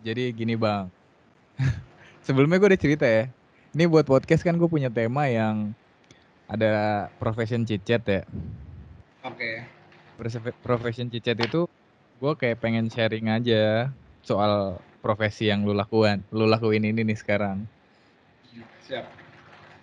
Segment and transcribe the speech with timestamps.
[0.00, 0.88] Jadi gini bang,
[2.26, 3.28] sebelumnya gue udah cerita ya.
[3.76, 5.76] Ini buat podcast kan gue punya tema yang
[6.50, 8.22] ada profession cicet ya.
[9.22, 9.62] Oke.
[10.16, 11.68] Perse- Profession cicet itu
[12.20, 13.92] gue kayak pengen sharing aja
[14.24, 17.64] soal profesi yang lu lakukan, lu lakuin ini nih sekarang.
[18.84, 19.06] Siap.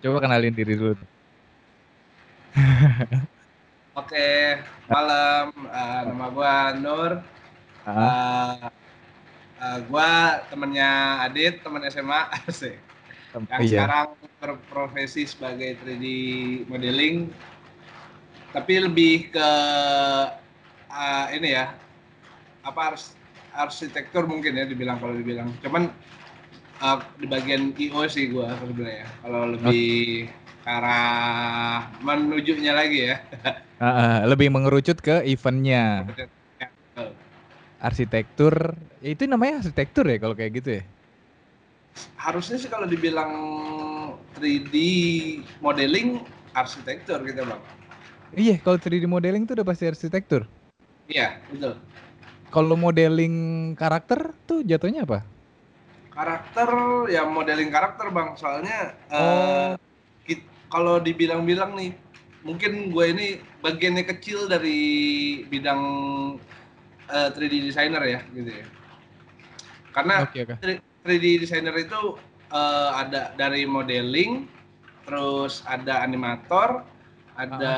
[0.04, 0.94] Coba kenalin diri dulu.
[3.98, 5.50] Oke, malam.
[5.50, 7.12] Eh, nama gua Nur.
[7.82, 8.70] Ah,
[9.58, 12.78] Eh, gua temennya Adit, teman SMA asik.
[13.50, 13.68] Yang iya.
[13.74, 14.06] sekarang
[14.38, 16.06] berprofesi sebagai 3D
[16.70, 17.16] modeling.
[18.52, 19.48] Tapi lebih ke
[20.88, 21.66] eh, ini ya.
[22.64, 23.16] Apa ars-
[23.54, 25.48] arsitektur mungkin ya dibilang kalau dibilang.
[25.64, 25.88] Cuman
[26.82, 29.06] eh, di bagian IO sih gua sebenarnya.
[29.22, 29.84] Kalau lebih
[30.64, 33.16] ke arah menujunya lagi ya.
[33.78, 36.26] Ah, ah, lebih mengerucut ke eventnya, Ya.
[37.82, 38.74] Arsitektur.
[39.02, 40.84] Ya, itu namanya arsitektur ya kalau kayak gitu ya.
[42.18, 43.32] harusnya sih kalau dibilang
[44.38, 44.74] 3D
[45.62, 46.22] modeling
[46.54, 47.62] arsitektur gitu bang.
[48.34, 50.46] Iya, kalau 3D modeling itu udah pasti arsitektur.
[51.08, 51.74] Iya betul.
[52.52, 53.34] Kalau modeling
[53.76, 55.24] karakter tuh jatuhnya apa?
[56.12, 56.68] Karakter
[57.08, 58.34] ya modeling karakter bang.
[58.34, 59.72] Soalnya eh, Oh.
[60.26, 61.94] kit- kalau dibilang-bilang nih
[62.44, 63.26] mungkin gue ini
[63.64, 64.78] bagiannya kecil dari
[65.48, 65.80] bidang
[67.08, 68.66] eh, 3D designer ya gitu ya.
[69.92, 70.54] Karena Oke, oke.
[71.04, 72.16] 3D designer itu
[72.52, 74.46] eh, ada dari modeling,
[75.08, 76.84] terus ada animator,
[77.34, 77.74] ada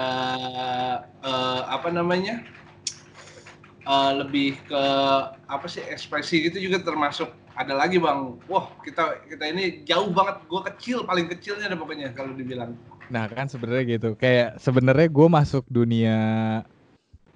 [1.22, 2.42] eh, apa namanya?
[3.80, 4.84] eh, lebih ke
[5.50, 8.38] apa sih ekspresi gitu juga termasuk ada lagi bang.
[8.46, 10.44] Wah kita kita ini jauh banget.
[10.48, 12.72] Gue kecil paling kecilnya ada pokoknya kalau dibilang.
[13.10, 16.18] Nah kan sebenarnya gitu, kayak sebenarnya gue masuk dunia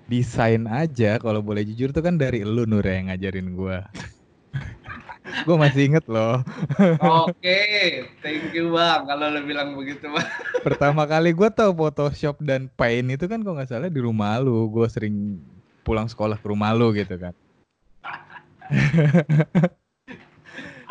[0.05, 3.79] desain aja kalau boleh jujur tuh kan dari lu Nur yang ngajarin gue.
[5.47, 6.45] gue masih inget loh.
[7.01, 7.61] Oke,
[8.21, 9.03] thank you bang.
[9.09, 10.29] Kalau lo bilang begitu bang.
[10.61, 14.69] Pertama kali gue tahu Photoshop dan Paint itu kan kalau nggak salah di rumah lu.
[14.69, 15.41] Gue sering
[15.83, 17.35] pulang sekolah ke rumah lu gitu kan.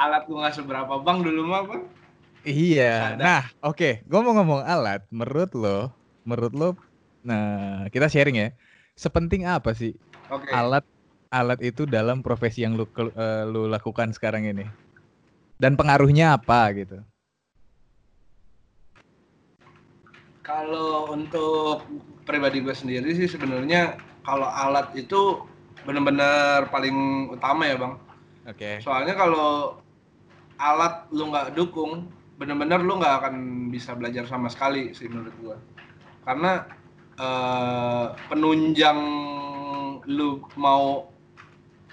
[0.03, 1.83] Alat gue nggak seberapa bang dulu mah bang.
[2.43, 3.15] Iya.
[3.15, 3.23] Ada.
[3.23, 4.03] Nah, oke.
[4.03, 5.07] Gue mau ngomong alat.
[5.13, 5.95] Menurut lo,
[6.27, 6.69] menurut lo,
[7.23, 8.49] nah kita sharing ya.
[8.93, 9.97] Sepenting apa sih
[10.29, 10.49] Oke.
[10.53, 10.85] alat
[11.33, 14.65] alat itu dalam profesi yang lu eh, lu lakukan sekarang ini?
[15.57, 17.01] Dan pengaruhnya apa gitu?
[20.43, 21.87] Kalau untuk
[22.27, 25.41] pribadi gue sendiri sih sebenarnya kalau alat itu
[25.87, 27.93] benar-benar paling utama ya bang.
[28.47, 28.71] Oke.
[28.83, 29.79] Soalnya kalau
[30.59, 33.35] alat lu nggak dukung, benar-benar lu nggak akan
[33.71, 35.57] bisa belajar sama sekali sih menurut gue.
[36.27, 36.67] Karena
[37.23, 38.99] eh, penunjang
[40.03, 41.07] lu mau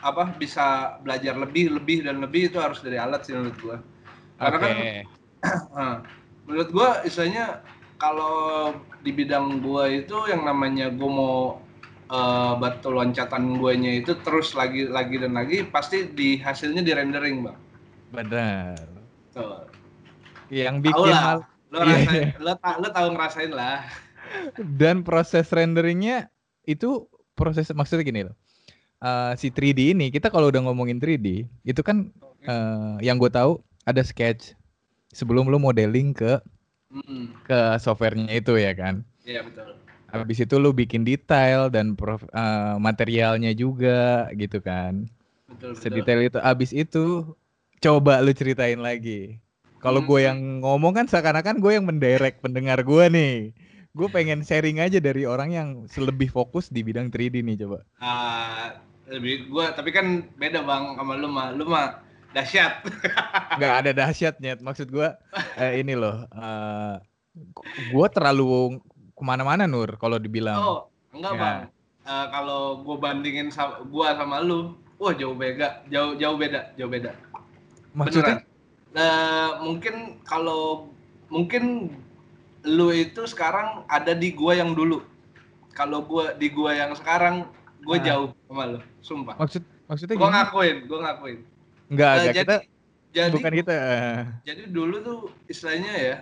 [0.02, 3.76] apa bisa belajar lebih, lebih dan lebih itu harus dari alat sih menurut gue.
[4.40, 4.64] Karena Oke.
[4.66, 4.74] kan
[5.76, 6.04] Nah,
[6.44, 7.64] menurut gua istilahnya
[7.96, 11.36] kalau di bidang gua itu yang namanya gua mau
[12.12, 17.36] eh, batu loncatan guanya itu terus lagi lagi dan lagi pasti di hasilnya di rendering
[17.48, 17.58] bang.
[18.10, 18.84] Benar.
[19.32, 19.64] Tuh.
[20.50, 21.22] Yang bikin lah.
[21.22, 21.38] hal
[21.70, 23.86] Lo rasain, lo, ta- lo tahu ngerasain lah.
[24.78, 26.28] Dan proses renderingnya
[26.64, 28.36] itu proses maksudnya gini loh.
[29.00, 33.58] Eh, si 3D ini kita kalau udah ngomongin 3D itu kan eh, yang gue tahu
[33.82, 34.52] ada sketch
[35.10, 36.38] sebelum lu modeling ke
[36.90, 39.06] Hmm, ke softwarenya itu ya kan.
[39.22, 39.78] iya betul.
[40.10, 45.06] Habis itu lu bikin detail dan prof- eh, materialnya juga gitu kan.
[45.46, 45.82] Betul betul.
[45.86, 46.38] Sedetail itu.
[46.42, 47.30] Habis itu
[47.78, 49.38] coba lu ceritain lagi.
[49.78, 50.28] Kalau gue Hmm.
[50.34, 53.34] yang ngomong kan seakan-akan gue yang mendirect pendengar gue nih.
[53.90, 55.68] Gue pengen sharing aja dari orang yang
[55.98, 57.82] lebih fokus di bidang 3D nih coba.
[57.98, 58.78] Ah,
[59.10, 61.50] lebih gua tapi kan beda bang sama lu mah.
[61.50, 61.98] Lu mah
[62.30, 62.86] dahsyat.
[63.58, 64.52] Nggak ada dahsyatnya.
[64.62, 65.08] Maksud gue
[65.58, 66.22] eh, ini loh.
[66.30, 66.94] eh
[67.90, 68.78] gue terlalu
[69.14, 70.58] ke mana-mana Nur kalau dibilang.
[70.58, 70.78] Oh,
[71.10, 71.40] enggak Ya.
[71.42, 71.58] bang.
[72.06, 76.90] Eh, kalau gue bandingin sama gua sama lu, wah jauh beda, jauh jauh beda, jauh
[76.90, 77.10] beda.
[77.94, 78.38] Maksudnya?
[78.38, 78.50] Beneran.
[78.90, 79.94] Eh, mungkin
[80.26, 80.90] kalau
[81.30, 81.94] mungkin
[82.62, 85.00] lu itu sekarang ada di gua yang dulu.
[85.70, 87.48] Kalau gua di gua yang sekarang,
[87.80, 88.02] gua Ah.
[88.02, 89.34] jauh sama lu, sumpah.
[89.34, 90.36] Maksud maksudnya Gua gimana?
[90.44, 91.38] ngakuin, gua ngakuin.
[91.88, 92.56] Enggak, Eh, enggak jadi kita
[93.10, 93.72] jadi bukan kita.
[93.74, 96.16] eh, jadi dulu tuh istilahnya ya,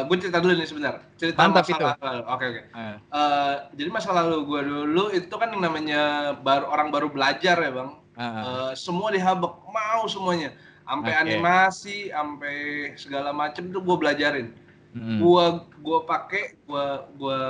[0.00, 0.94] gue cerita dulu nih sebentar.
[1.14, 1.84] Cerita Mantap masa itu.
[1.84, 2.22] lalu.
[2.24, 2.62] Oke oke.
[2.72, 6.00] eh, Eh, jadi masa lalu gue dulu itu kan yang namanya
[6.34, 7.90] baru orang baru belajar ya bang.
[8.10, 8.42] eh, eh.
[8.42, 10.52] Eh, semua dihabek, mau semuanya.
[10.82, 11.20] Sampai Oke.
[11.20, 12.56] animasi, sampai
[12.94, 14.48] segala macem tuh gue belajarin.
[14.90, 15.22] Mm.
[15.22, 17.40] Gua gua pakai, gua gua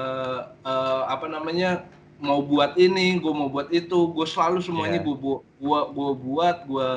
[0.61, 1.89] eh, apa namanya
[2.21, 5.09] mau buat ini, gua mau buat itu, gue selalu semuanya Iya.
[5.09, 6.89] gua, gua gua buat, gua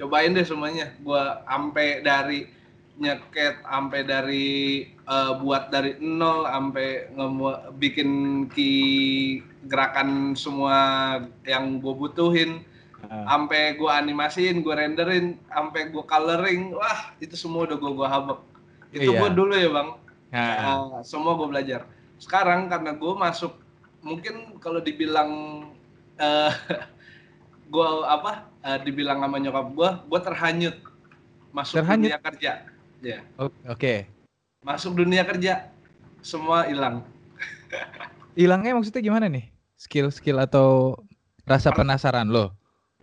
[0.00, 2.48] cobain deh semuanya gue ampe dari
[2.96, 4.48] nyeket ampe dari
[4.88, 7.12] eh, buat dari nol ampe
[7.76, 8.72] bikin ki
[9.68, 10.76] gerakan semua
[11.44, 12.64] yang gue butuhin
[13.00, 18.04] Ah, ampe gue animasiin gue renderin ampe gue coloring wah itu semua udah gue gue
[18.04, 18.38] habek
[18.90, 19.18] itu Iya.
[19.18, 19.90] gue dulu ya bang
[20.30, 21.90] Uh, semua gue belajar.
[22.14, 23.58] Sekarang karena gue masuk,
[23.98, 25.26] mungkin kalau dibilang
[26.22, 26.54] uh,
[27.66, 30.76] gue apa, uh, dibilang sama nyokap gue, gue terhanyut
[31.50, 32.14] masuk Terhanyut?
[32.14, 32.52] dunia kerja.
[33.02, 33.18] Ya,
[33.66, 34.06] oke.
[34.62, 35.66] masuk dunia kerja,
[36.22, 37.02] semua hilang.
[38.38, 39.50] Hilangnya maksudnya gimana nih?
[39.74, 40.94] Skill-skill atau
[41.42, 42.54] rasa Per- penasaran lo?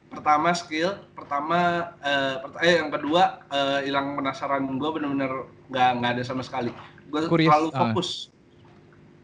[0.07, 6.11] Pertama skill, pertama, uh, pert- eh yang kedua uh, hilang penasaran gue bener-bener nggak nggak
[6.17, 6.71] ada sama sekali.
[7.07, 7.91] Gue terlalu ah.
[7.91, 8.31] fokus.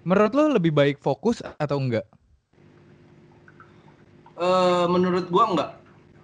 [0.03, 2.03] Menurut lo lebih baik fokus atau enggak?
[4.33, 5.71] Eh, menurut gua enggak.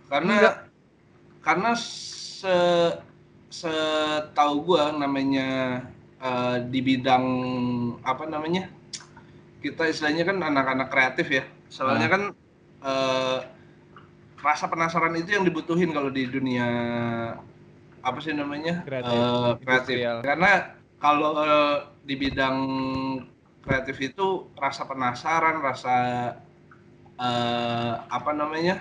[0.09, 0.55] Karena Enggak.
[1.45, 2.55] karena se
[3.49, 5.47] setahu gua namanya
[6.19, 7.25] eh, di bidang
[8.03, 8.67] apa namanya?
[9.63, 11.43] Kita istilahnya kan anak-anak kreatif ya.
[11.71, 12.11] Soalnya Ah.
[12.11, 12.21] kan
[12.79, 13.39] eh,
[14.39, 16.67] rasa penasaran itu yang dibutuhin kalau di dunia
[17.99, 18.83] apa sih namanya?
[18.83, 19.95] Kreatif, Eh, kreatif.
[19.95, 20.17] industrial.
[20.23, 20.51] Karena
[20.97, 22.57] kalau eh, di bidang
[23.61, 25.95] kreatif itu rasa penasaran, rasa
[27.19, 28.79] eh apa namanya?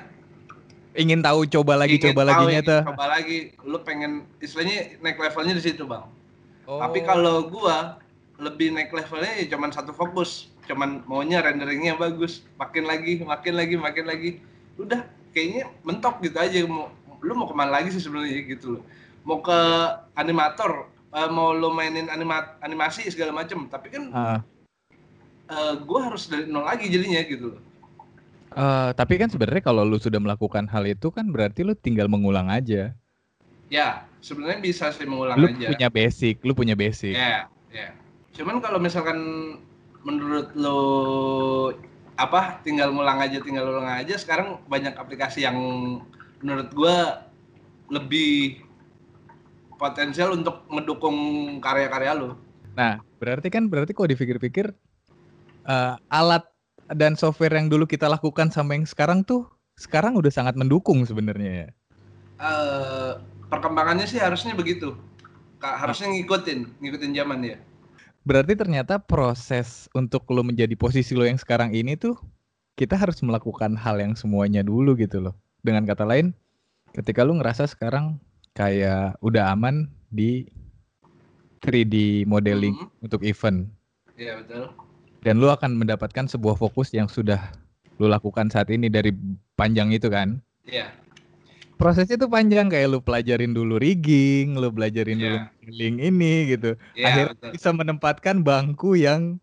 [0.94, 2.80] Ingin tahu coba lagi ingin coba lagi tuh.
[2.82, 6.10] Coba lagi, lu pengen istilahnya naik levelnya di situ, Bang.
[6.66, 6.78] Oh.
[6.78, 7.98] Tapi kalau gua
[8.38, 13.74] lebih naik levelnya ya cuman satu fokus, cuman maunya renderingnya bagus, makin lagi, makin lagi,
[13.74, 14.30] makin lagi.
[14.78, 15.02] Udah,
[15.34, 18.82] kayaknya mentok gitu aja mau lu mau ke mana lagi sih sebenarnya gitu loh.
[19.28, 19.60] Mau ke
[20.16, 24.40] animator, eh, mau lu mainin anima, animasi segala macem, tapi kan Ah.
[25.48, 27.60] eh, gua harus dari nol lagi jadinya gitu loh.
[28.56, 32.48] Eh, tapi kan sebenarnya kalau lu sudah melakukan hal itu kan berarti lu tinggal mengulang
[32.48, 32.96] aja.
[33.68, 35.68] Ya, sebenarnya bisa sih mengulang Lu aja.
[35.68, 37.12] punya basic, lu punya basic.
[37.12, 37.92] Ya, ya.
[38.32, 39.20] Cuman kalau misalkan
[40.00, 40.80] menurut lo
[42.16, 44.16] apa tinggal ngulang aja, tinggal ulang aja.
[44.16, 45.56] Sekarang banyak aplikasi yang
[46.40, 47.28] menurut gua
[47.92, 48.64] lebih
[49.78, 51.16] potensial untuk mendukung
[51.62, 52.36] karya-karya lo.
[52.74, 54.74] Nah, berarti kan berarti kalau dipikir-pikir
[55.64, 56.44] eh, alat
[56.92, 59.46] dan software yang dulu kita lakukan sama yang sekarang tuh
[59.78, 61.68] sekarang udah sangat mendukung sebenarnya ya.
[62.38, 63.12] Eh,
[63.48, 64.98] perkembangannya sih harusnya begitu.
[65.58, 67.58] Harusnya ngikutin, ngikutin zaman ya.
[68.22, 72.14] Berarti ternyata proses untuk lo menjadi posisi lo yang sekarang ini tuh
[72.78, 75.34] kita harus melakukan hal yang semuanya dulu gitu loh.
[75.66, 76.30] Dengan kata lain,
[76.94, 78.22] ketika lu ngerasa sekarang
[78.58, 80.50] kayak udah aman di
[81.60, 81.94] 3D
[82.24, 83.04] modeling Mhm.
[83.04, 83.70] untuk event
[84.14, 84.74] Iya betul.
[85.22, 87.54] dan lu akan mendapatkan sebuah fokus yang sudah
[87.96, 89.10] lu lakukan saat ini dari
[89.54, 90.38] panjang itu kan.
[90.62, 90.90] Iya.
[91.74, 95.46] Prosesnya tuh panjang kayak lu pelajarin dulu rigging, lu belajarin dulu Iya.
[95.56, 96.70] modeling ini gitu.
[96.92, 97.50] Iya Akhirnya betul.
[97.54, 99.38] bisa menempatkan bangku yang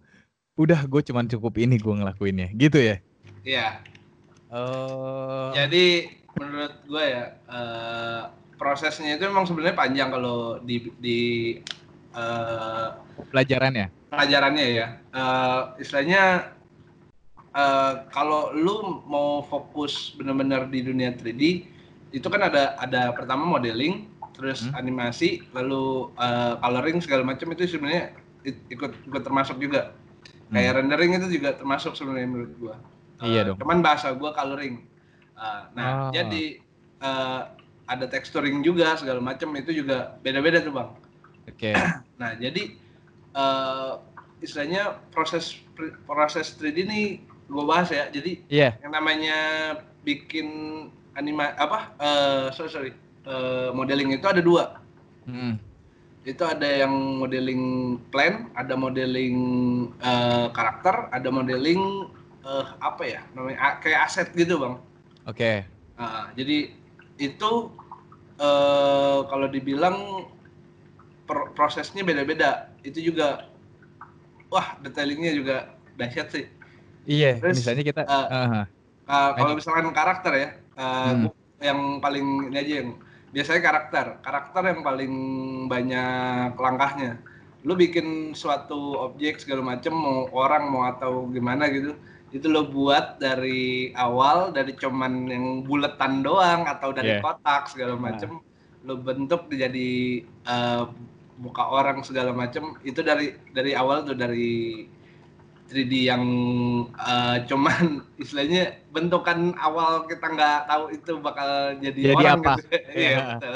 [0.55, 2.99] udah gue cuman cukup ini gue ngelakuinnya gitu ya.
[3.43, 3.67] Iya.
[4.49, 5.51] Oh.
[5.51, 8.21] Jadi menurut gue ya eh,
[8.59, 11.19] prosesnya itu memang sebenarnya panjang kalau di di
[12.15, 12.87] eh,
[13.31, 13.87] pelajarannya.
[14.11, 14.87] pelajarannya ya.
[15.11, 16.21] Eh, istilahnya
[17.55, 18.75] eh, kalau lu
[19.07, 21.43] mau fokus benar-benar di dunia 3D
[22.15, 24.79] itu kan ada ada pertama modeling, terus Hmm.
[24.79, 29.91] animasi, lalu eh, coloring segala macam itu sebenarnya ik- ikut ikut termasuk juga.
[30.53, 32.75] Kayak rendering itu juga termasuk sebenarnya menurut gua.
[33.19, 33.27] Hmm.
[33.27, 33.57] Iya dong.
[33.59, 34.75] Cuman bahasa gua coloring.
[35.35, 36.11] Eh, nah, Ah.
[36.15, 36.43] jadi
[37.03, 37.41] eh,
[37.85, 40.89] ada texturing juga segala macam itu juga beda-beda tuh, Bang.
[41.49, 41.73] Oke.
[42.15, 42.71] Nah, jadi
[43.35, 43.91] eh
[44.39, 45.59] istilahnya proses
[46.07, 47.19] proses 3D ini
[47.51, 48.07] gue bahas ya.
[48.07, 48.79] Jadi Iya.
[48.79, 49.37] yang namanya
[50.07, 50.47] bikin
[51.11, 51.91] anima apa?
[51.99, 52.91] eh sorry sorry
[53.27, 54.79] eh, modeling itu ada dua.
[55.27, 55.59] Mm.
[56.23, 57.63] Itu ada yang modeling
[58.09, 59.37] plan, ada modeling
[59.99, 62.07] eh, karakter, ada modeling
[62.47, 64.75] eh, apa ya namanya kayak aset gitu bang.
[65.27, 65.67] Oke.
[65.99, 66.71] Nah, jadi
[67.17, 67.51] itu
[68.35, 70.27] eh kalau dibilang
[71.23, 72.69] per- prosesnya beda-beda.
[72.83, 73.47] Itu juga
[74.51, 75.55] wah detailingnya juga
[75.95, 76.45] dahsyat sih.
[77.07, 77.39] Iya.
[77.39, 78.01] Terus, misalnya kita.
[78.03, 78.61] eh, aha.
[79.05, 80.49] Uh, kalau misalkan karakter ya,
[80.81, 81.29] uh, Hmm.
[81.61, 82.97] yang paling ini aja yang
[83.29, 85.13] biasanya karakter, karakter yang paling
[85.69, 87.21] banyak langkahnya.
[87.61, 91.93] Lu bikin suatu objek segala macem, mau orang mau atau gimana gitu,
[92.35, 97.23] itu lo buat dari awal dari cuman yang buletan doang atau dari Yeah.
[97.23, 98.43] kotak segala macem,
[98.83, 100.91] lo bentuk jadi uh,
[101.39, 102.75] muka orang segala macem.
[102.83, 104.83] Itu dari dari awal tuh dari
[105.71, 106.23] 3D yang
[106.93, 111.49] uh, cuman istilahnya bentukan awal kita nggak tahu itu bakal
[111.79, 112.53] jadi, Jadi orang apa?
[112.59, 112.63] gitu.
[112.99, 113.17] Iya Iya.
[113.39, 113.55] betul.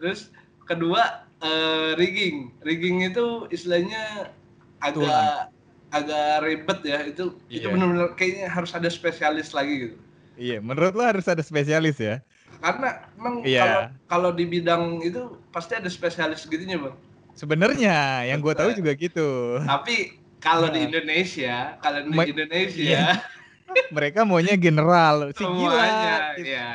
[0.00, 0.20] Terus
[0.64, 1.02] kedua
[1.44, 4.32] eh, rigging, rigging itu istilahnya
[4.80, 5.52] agak
[5.88, 7.72] agak ribet ya itu itu Iya.
[7.72, 9.96] benar-benar kayaknya harus ada spesialis lagi gitu.
[10.38, 12.20] Iya, menurut lo harus ada spesialis ya?
[12.58, 13.62] Karena emang Iya.
[13.62, 16.94] kalau kalau di bidang itu pasti ada spesialis gitunya bang.
[17.32, 19.58] Sebenarnya yang gue tahu juga gitu.
[19.62, 20.86] Tapi kalau di Nah.
[20.90, 23.06] Indonesia, kalau di Ma- Indonesia Iya.
[23.94, 25.70] Mereka maunya general, si gila.
[25.76, 26.50] semuanya gitu.
[26.50, 26.72] ya.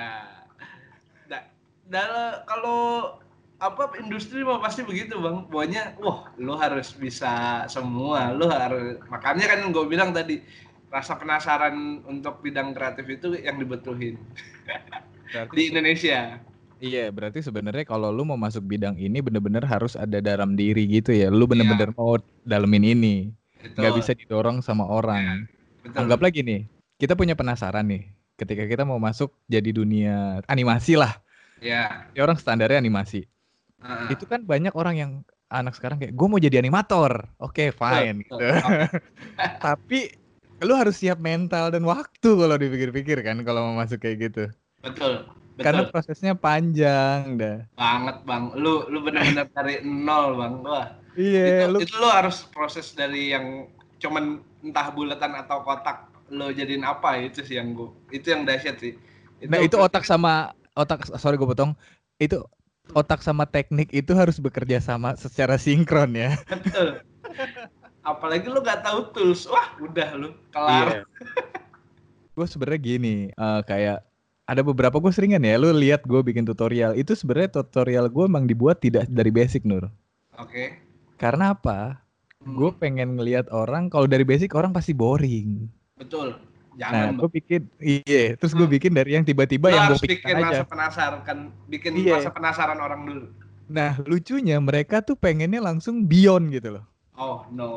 [1.25, 1.49] Da-
[1.85, 2.81] dalam kalau
[3.63, 5.47] apa industri mah pasti begitu bang.
[5.47, 10.43] Pokoknya wah lu harus bisa semua, lu harus makanya kan gue bilang tadi
[10.91, 14.19] rasa penasaran untuk bidang kreatif itu yang dibutuhin
[15.33, 16.37] Berarti- di Indonesia.
[16.83, 21.15] Iya, berarti sebenarnya kalau lu mau masuk bidang ini bener-bener harus ada dalam diri gitu
[21.15, 21.31] ya.
[21.31, 23.15] Lu bener-bener mau dalemin ini.
[23.79, 25.47] Nggak bisa didorong sama orang.
[25.79, 26.03] betul.
[26.03, 26.67] Anggap lagi nih,
[26.99, 28.11] kita punya penasaran nih.
[28.35, 31.23] Ketika kita mau masuk jadi dunia animasi lah.
[31.63, 32.11] Ya.
[32.11, 33.31] Ya orang standarnya animasi.
[33.83, 34.15] Heeh.
[34.15, 35.11] Itu kan banyak orang yang
[35.51, 37.29] anak sekarang kayak gue mau jadi animator.
[37.37, 38.47] Oke, fine Betul, gitu.
[39.65, 39.99] Tapi
[40.63, 44.43] lu harus siap mental dan waktu kalau dipikir-pikir kan kalau mau masuk kayak gitu.
[44.81, 45.27] Betul.
[45.53, 45.69] Betul.
[45.69, 47.61] Karena prosesnya panjang dah.
[47.77, 48.43] banget bang.
[48.57, 50.53] Lu lu benar-benar dari nol bang.
[50.65, 50.87] Wah.
[51.13, 53.69] Iya, itu, lu itu lo harus proses dari yang
[54.01, 58.81] cuman entah bulatan atau kotak lo jadiin apa itu sih yang gua itu yang dahsyat
[58.81, 58.97] sih
[59.45, 61.75] Nah itu otak sama otak sorry gue potong
[62.17, 62.41] itu
[62.91, 66.35] otak sama teknik itu harus bekerja sama secara sinkron ya.
[66.51, 66.99] betul
[68.03, 71.07] apalagi lo gak tahu tools wah udah lo kelar
[72.35, 74.03] gue sebenarnya gini eh, kayak
[74.43, 78.43] ada beberapa gue seringan ya lu lihat gue bikin tutorial itu sebenarnya tutorial gue emang
[78.43, 79.87] dibuat tidak dari basic nur.
[80.35, 80.83] oke
[81.17, 82.03] Karena apa?
[82.43, 85.71] Hmm, Gue pengen ngelihat orang kalau dari basic orang pasti boring.
[85.97, 86.37] betul
[86.73, 88.75] Nah, jangan gue bikin iya, terus gue Hmm.
[88.75, 90.45] bikin dari yang tiba-tiba lo yang gue bikin pikir aja.
[90.49, 91.37] rasa penasaran kan
[91.69, 92.13] bikin Iya.
[92.17, 93.25] rasa penasaran orang dulu
[93.63, 96.85] Nah, lucunya mereka tuh pengennya langsung beyond gitu loh.
[97.15, 97.69] oh no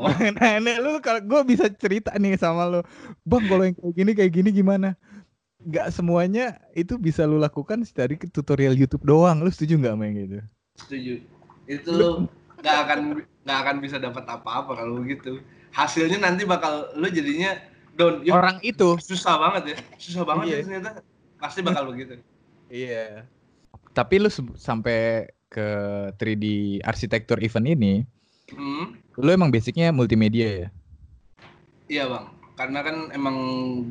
[0.36, 2.80] nah, nah lu kalau gue bisa cerita nih sama lu,
[3.22, 4.88] bang kalau yang kayak gini kayak gini gimana?
[5.60, 9.44] Gak semuanya itu bisa lu lakukan dari tutorial YouTube doang.
[9.44, 10.38] Lu setuju nggak yang gitu?
[10.80, 11.14] setuju
[11.68, 12.24] itu lo
[12.58, 13.00] nggak akan
[13.44, 17.52] nggak akan bisa dapat apa-apa kalau begitu hasilnya nanti bakal lo jadinya
[17.94, 18.96] down Yuk, Orang itu.
[19.00, 20.56] susah banget ya susah banget Iya.
[20.56, 20.90] ya ternyata
[21.36, 22.20] pasti bakal begitu
[22.70, 23.26] Iya.
[23.90, 25.66] Tapi lu sampai ke
[26.14, 26.44] 3D
[26.86, 28.06] arsitektur event ini,
[28.54, 30.68] hmm, lu emang basicnya multimedia ya?
[31.90, 33.36] iya bang karena kan emang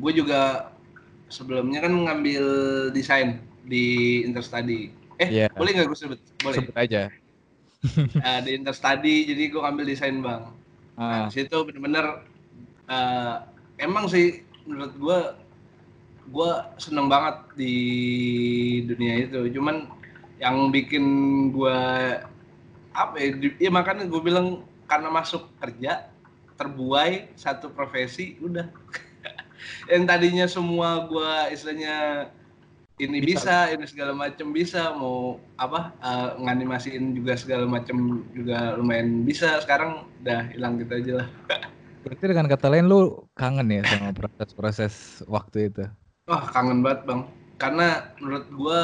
[0.00, 0.72] gue juga
[1.28, 2.44] sebelumnya kan ngambil
[2.90, 3.84] desain di
[4.24, 4.88] Interstudy
[5.20, 5.46] eh Iya.
[5.52, 7.12] boleh nggak gue sebut boleh Sebut aja.
[8.16, 10.42] Eh, di Interstudy jadi gue ngambil desain bang
[10.96, 12.24] Ah, Nah, situ bener-bener
[12.88, 13.36] eh,
[13.80, 15.18] emang sih menurut gua
[16.30, 17.74] gua seneng banget di
[18.86, 19.50] dunia itu.
[19.56, 19.88] Cuman
[20.38, 21.04] yang bikin
[21.50, 21.76] gua
[22.94, 26.10] apa ya, ya makanya gue bilang karena masuk kerja
[26.58, 28.66] terbuai satu profesi udah
[29.92, 32.28] yang tadinya semua gua istilahnya
[33.00, 33.72] ini Bisa.
[33.72, 39.56] bisa, ini segala macam bisa mau apa eh, nganimasiin juga segala macam juga lumayan bisa
[39.64, 41.28] sekarang udah hilang gitu aja lah
[42.04, 42.96] berarti dengan kata lain lu
[43.38, 44.92] kangen ya sama proses-proses
[45.34, 45.80] waktu itu?
[46.28, 47.20] wah kangen banget bang
[47.62, 47.86] karena
[48.20, 48.80] menurut gua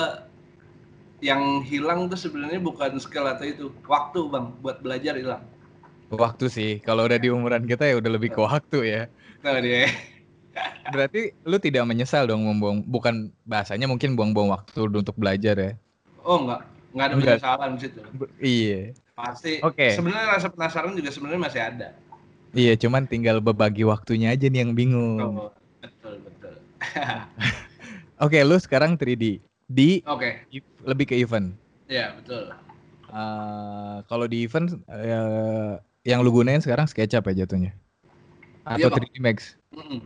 [1.24, 5.42] yang hilang tuh sebenarnya bukan skill atau itu waktu bang buat belajar hilang
[6.22, 8.98] Waktu sih, kalau udah di umuran kita ya udah lebih ke waktu ya.
[9.42, 9.86] nah dia
[10.92, 11.18] Berarti
[11.50, 13.14] lu tidak menyesal dong membuang, bukan
[13.50, 15.70] bahasanya mungkin buang-buang waktu untuk belajar ya?
[16.28, 16.60] oh enggak
[16.92, 18.00] enggak ada penyesalan di situ
[18.40, 18.94] Iya.
[19.16, 19.84] pasti Oke.
[19.88, 21.88] sebenarnya rasa penasaran juga sebenarnya masih ada
[22.56, 25.36] Iya, cuman tinggal berbagi waktunya aja nih yang bingung.
[25.36, 25.52] oh,
[25.84, 26.54] betul betul
[28.24, 29.24] Oke, lu sekarang 3D
[29.68, 31.52] di oke ev- lebih ke event.
[31.86, 32.48] ya betul
[33.06, 37.70] Eh, kalau di event eh, yang lu gunain sekarang SketchUp ya jatuhnya?
[38.66, 39.02] Atau Iya, Bang.
[39.06, 39.38] 3D Max?
[39.76, 40.00] Mm-mm.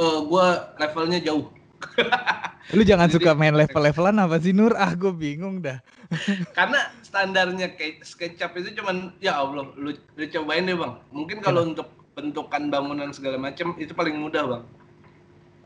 [0.00, 0.46] Eh, gua
[0.80, 1.44] levelnya jauh
[2.70, 4.78] Lu jangan Jadi- suka main level-levelan apa sih Nur?
[4.78, 5.82] Ah, gue bingung dah.
[6.58, 11.62] karena standarnya kayak SketchUp itu cuman ya Allah lu, lu cobain deh bang mungkin kalau
[11.62, 11.86] untuk
[12.18, 14.64] bentukan bangunan segala macam itu paling mudah bang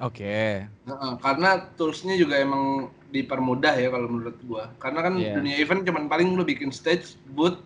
[0.05, 0.69] Oke.
[0.69, 5.33] Heeh, karena toolsnya juga emang dipermudah ya kalau menurut gua karena kan Iya.
[5.33, 7.57] dunia event cuman paling lu bikin stage booth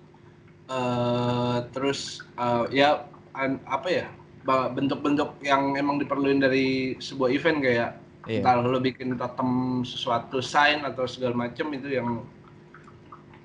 [0.70, 4.06] eh terus eh, ya an- apa ya
[4.46, 7.90] bentuk-bentuk yang emang diperluin dari sebuah event kayak
[8.28, 8.44] Iya.
[8.44, 12.20] entah lu bikin totem sesuatu sign atau segala macam itu yang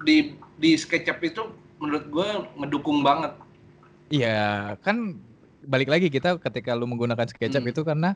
[0.03, 1.41] di di SketchUp itu
[1.79, 2.27] menurut gua
[2.59, 3.31] ngedukung banget
[4.13, 5.17] Iya, kan
[5.65, 7.71] balik lagi kita ketika lu menggunakan SketchUp Hmm.
[7.71, 8.13] itu karena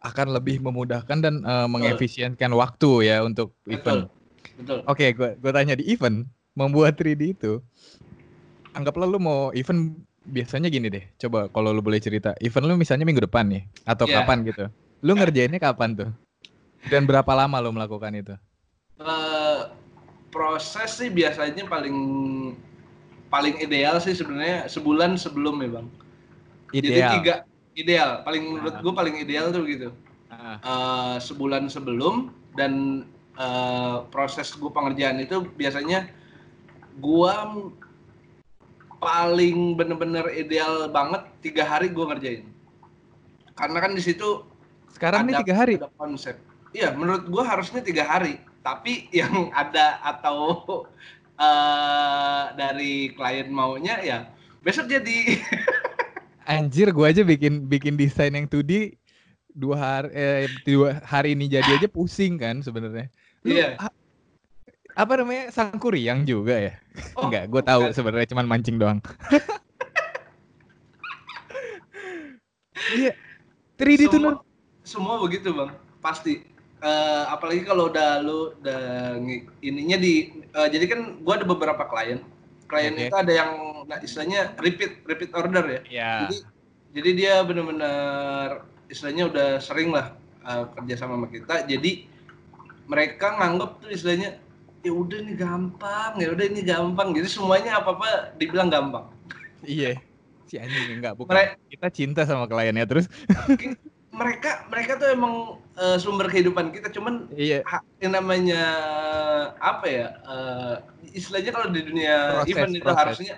[0.00, 4.08] akan lebih memudahkan dan eh, mengefisienkan waktu ya untuk event.
[4.08, 4.56] Betul.
[4.62, 4.78] Betul.
[4.86, 7.58] Oke, gua gua tanya di event membuat 3D itu
[8.72, 11.04] anggaplah lu mau event biasanya gini deh.
[11.18, 14.22] Coba kalau lu boleh cerita, event lu misalnya minggu depan nih atau Iya.
[14.22, 14.64] kapan gitu.
[15.04, 16.10] Lu ngerjainnya kapan tuh?
[16.88, 18.34] Dan berapa lama lu melakukan itu?
[18.96, 19.60] Eh,
[20.32, 21.96] proses sih biasanya paling
[23.28, 25.86] paling ideal sih sebenarnya sebulan sebelum ya bang.
[26.72, 27.12] Jadi Ideal.
[27.20, 27.34] tiga
[27.76, 28.10] ideal.
[28.24, 28.80] Paling menurut Ah.
[28.80, 29.88] gue paling ideal tuh gitu.
[30.34, 36.06] Eh, sebulan sebelum dan eh, proses gue pengerjaan itu biasanya
[37.02, 37.74] gua m-
[39.02, 42.46] paling bener-bener ideal banget tiga hari gue ngerjain.
[43.54, 44.46] Karena kan di situ
[44.94, 45.74] Sekarang ada- tiga hari.
[45.76, 46.38] ada konsep.
[46.70, 48.38] Iya, menurut gua harusnya tiga hari.
[48.62, 50.38] Tapi yang ada atau
[51.34, 54.18] eh dari klien maunya ya
[54.62, 55.34] besok jadi.
[56.46, 58.94] Anjir, gua aja bikin bikin desain yang 2D
[59.50, 63.10] dua hari eh, dua hari ini jadi aja pusing kan sebenarnya.
[63.42, 63.78] Iya.
[63.78, 63.96] a-
[64.94, 66.74] apa namanya sangkuriang juga ya?
[67.18, 69.02] Oh, Enggak, gue tahu sebenarnya cuman mancing doang.
[72.94, 73.12] Iya.
[73.74, 74.20] 3D tuh
[74.84, 75.72] semua, begitu bang,
[76.04, 76.44] pasti.
[76.84, 79.16] Eh, apalagi kalau udah lu udah
[79.64, 82.20] ininya di, eh, jadi kan gua ada beberapa klien.
[82.68, 83.08] Klien Oke.
[83.08, 83.50] itu ada yang
[83.88, 85.80] nah, istilahnya repeat repeat order ya.
[85.88, 86.12] Ya.
[86.28, 86.36] Jadi
[86.94, 90.12] jadi dia benar-benar istilahnya udah sering lah
[90.44, 91.64] uh, kerja sama sama kita.
[91.64, 92.06] Jadi
[92.84, 94.36] mereka nganggep tuh istilahnya
[94.84, 97.16] ya udah ini gampang, ya udah ini gampang.
[97.16, 99.08] Jadi semuanya apa-apa dibilang gampang.
[99.64, 99.96] Iya.
[100.44, 101.32] Si anjing enggak bukan.
[101.32, 103.08] Mere- Kita cinta sama kliennya terus.
[104.14, 105.34] Mereka mereka tuh emang
[105.74, 106.88] uh, sumber kehidupan kita.
[106.88, 107.66] Cuman Iya.
[107.66, 108.62] ha- yang namanya
[109.58, 110.06] apa ya?
[110.22, 110.74] uh,
[111.10, 113.00] istilahnya kalau di dunia Proses, event itu proses.
[113.02, 113.34] harusnya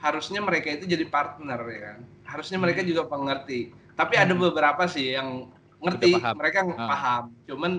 [0.00, 1.98] harusnya mereka itu jadi partner ya kan.
[2.24, 3.72] Harusnya mereka juga pengerti.
[3.92, 4.42] Tapi ada Hmm.
[4.42, 5.48] beberapa sih yang
[5.80, 6.34] ngerti, Udah paham.
[6.36, 6.88] mereka Ah.
[6.88, 7.24] paham.
[7.44, 7.72] Cuman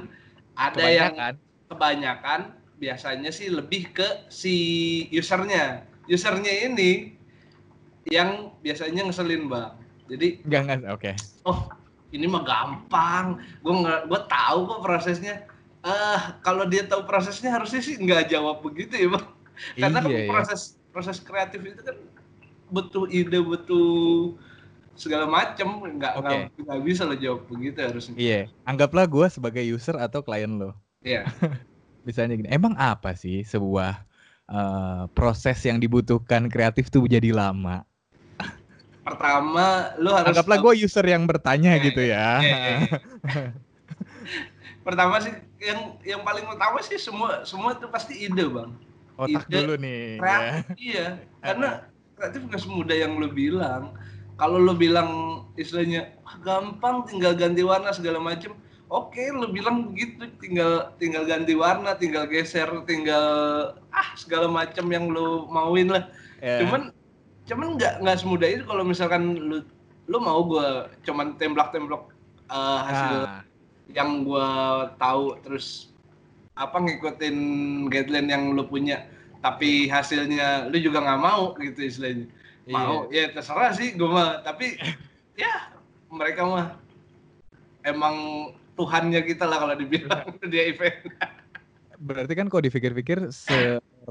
[0.54, 1.34] ada yang Kebanyakan.
[1.68, 2.40] kebanyakan
[2.76, 4.56] biasanya sih lebih ke si
[5.14, 5.86] usernya.
[6.06, 7.14] Usernya ini
[8.04, 9.72] yang biasanya ngeselin bang.
[10.10, 10.82] Jadi enggak.
[10.92, 11.12] Oke.
[11.42, 11.70] oh
[12.12, 15.36] ini mah gampang gue nggak gue tahu kok prosesnya
[15.82, 19.26] eh kalau dia tahu prosesnya harusnya sih nggak jawab begitu ya bang
[19.78, 20.30] karena kan Iya, iya.
[20.30, 20.62] proses
[20.94, 21.98] proses kreatif itu kan
[22.72, 24.36] butuh ide butuh
[24.94, 26.38] segala macam nggak Oke.
[26.62, 28.42] nggak bisa lo jawab begitu harusnya Iya.
[28.68, 30.76] Anggaplah gua sebagai user atau klien lo.
[31.02, 31.26] Iya.
[32.08, 34.06] Misalnya gini, emang apa sih sebuah
[34.50, 37.86] eh, proses yang dibutuhkan kreatif tuh jadi lama?
[39.02, 39.66] Pertama
[39.98, 42.28] lo harus Anggaplah gue user yang bertanya Iya, gitu ya.
[42.38, 42.80] Iya, iya, iya.
[44.82, 48.72] pertama sih yang yang paling utama sih semua semua itu pasti ide bang
[49.16, 50.18] Otak Ide, dulu nih.
[50.18, 50.18] ya.
[50.18, 51.08] kreatif iya
[51.40, 51.70] karena
[52.16, 53.94] kreatif nggak semudah yang lo bilang
[54.36, 55.10] kalau lo bilang
[55.54, 61.54] istilahnya "Ah, gampang tinggal ganti warna segala macem oke lo bilang begitu tinggal tinggal ganti
[61.54, 63.26] warna tinggal geser tinggal
[63.92, 66.06] ah segala macam yang lo mauin lah
[66.42, 66.58] Ya.
[66.58, 66.90] cuman
[67.52, 69.60] cuman nggak nggak semudah itu kalau misalkan lo
[70.08, 72.16] lo mau gue cuman temblak-temblok
[72.48, 73.44] eh, hasil Ah,
[73.92, 74.48] yang gua
[74.96, 75.92] tahu terus
[76.56, 77.38] apa ngikutin
[77.92, 79.08] guideline yang lu punya
[79.42, 82.28] tapi hasilnya lu juga nggak mau gitu istilahnya.
[82.62, 82.78] Iya.
[82.78, 84.78] mau ya terserah sih gua mah tapi
[85.42, 85.74] ya
[86.12, 86.68] mereka mah
[87.84, 88.16] emang
[88.78, 91.12] Tuhannya kita lah kalau dibilang dia event.
[92.02, 93.30] Berarti kan kalau dipikir-pikir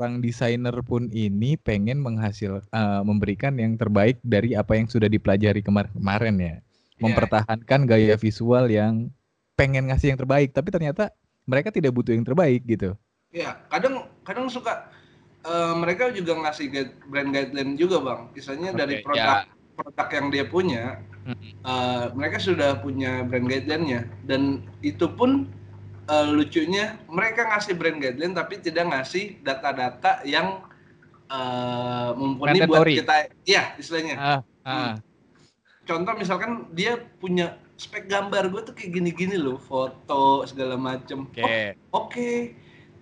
[0.00, 5.60] seorang desainer pun ini pengen menghasil eh, memberikan yang terbaik dari apa yang sudah dipelajari
[5.60, 6.56] kemar- kemarin ya.
[6.96, 9.12] Mempertahankan gaya visual yang
[9.60, 11.12] pengen ngasih yang terbaik, tapi ternyata
[11.44, 12.96] mereka tidak butuh yang terbaik gitu.
[13.30, 14.90] ya kadang kadang suka
[15.46, 19.46] eh, mereka juga ngasih guide- brand guideline juga bang misalnya dari Oke, produk
[19.78, 20.84] produk yang dia punya
[21.20, 21.36] Hmm.
[21.62, 25.46] eh, mereka sudah punya brand guideline-nya dan itu pun
[26.11, 30.59] eh, lucunya mereka ngasih brand guideline tapi tidak ngasih data-data yang
[31.27, 32.94] eh, mumpuni buat Mandatory.
[32.99, 34.94] kita iya istilahnya Ah, ah.
[35.83, 37.46] contoh misalkan dia punya
[37.77, 41.75] spek gambar gue tuh kayak gini-gini loh foto segala macem Oke.
[41.90, 42.55] Oh, Oke,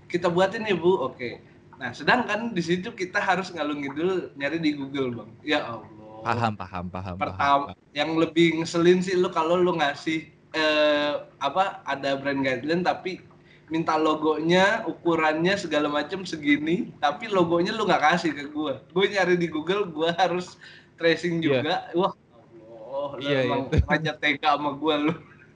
[0.07, 1.03] kita buatin ya Bu.
[1.03, 1.43] Oke.
[1.75, 5.31] Nah, sedangkan di situ kita harus ngalung ngidul nyari di Google, Bang.
[5.43, 5.87] Ya Allah.
[6.21, 7.91] Paham, paham, paham, Pertama, paham.
[7.93, 13.23] yang lebih ngeselin sih lu kalau lu ngasih eh, apa ada brand guideline tapi
[13.69, 18.81] minta logonya, ukurannya segala macam segini, tapi logonya lu nggak kasih ke gua.
[18.91, 20.57] Gue nyari di Google, gua harus
[20.97, 21.45] tracing Iya.
[21.45, 21.75] juga.
[21.93, 23.45] Wah, Allah, lu Iya, iya.
[23.45, 25.13] emang raja tega sama gua lu.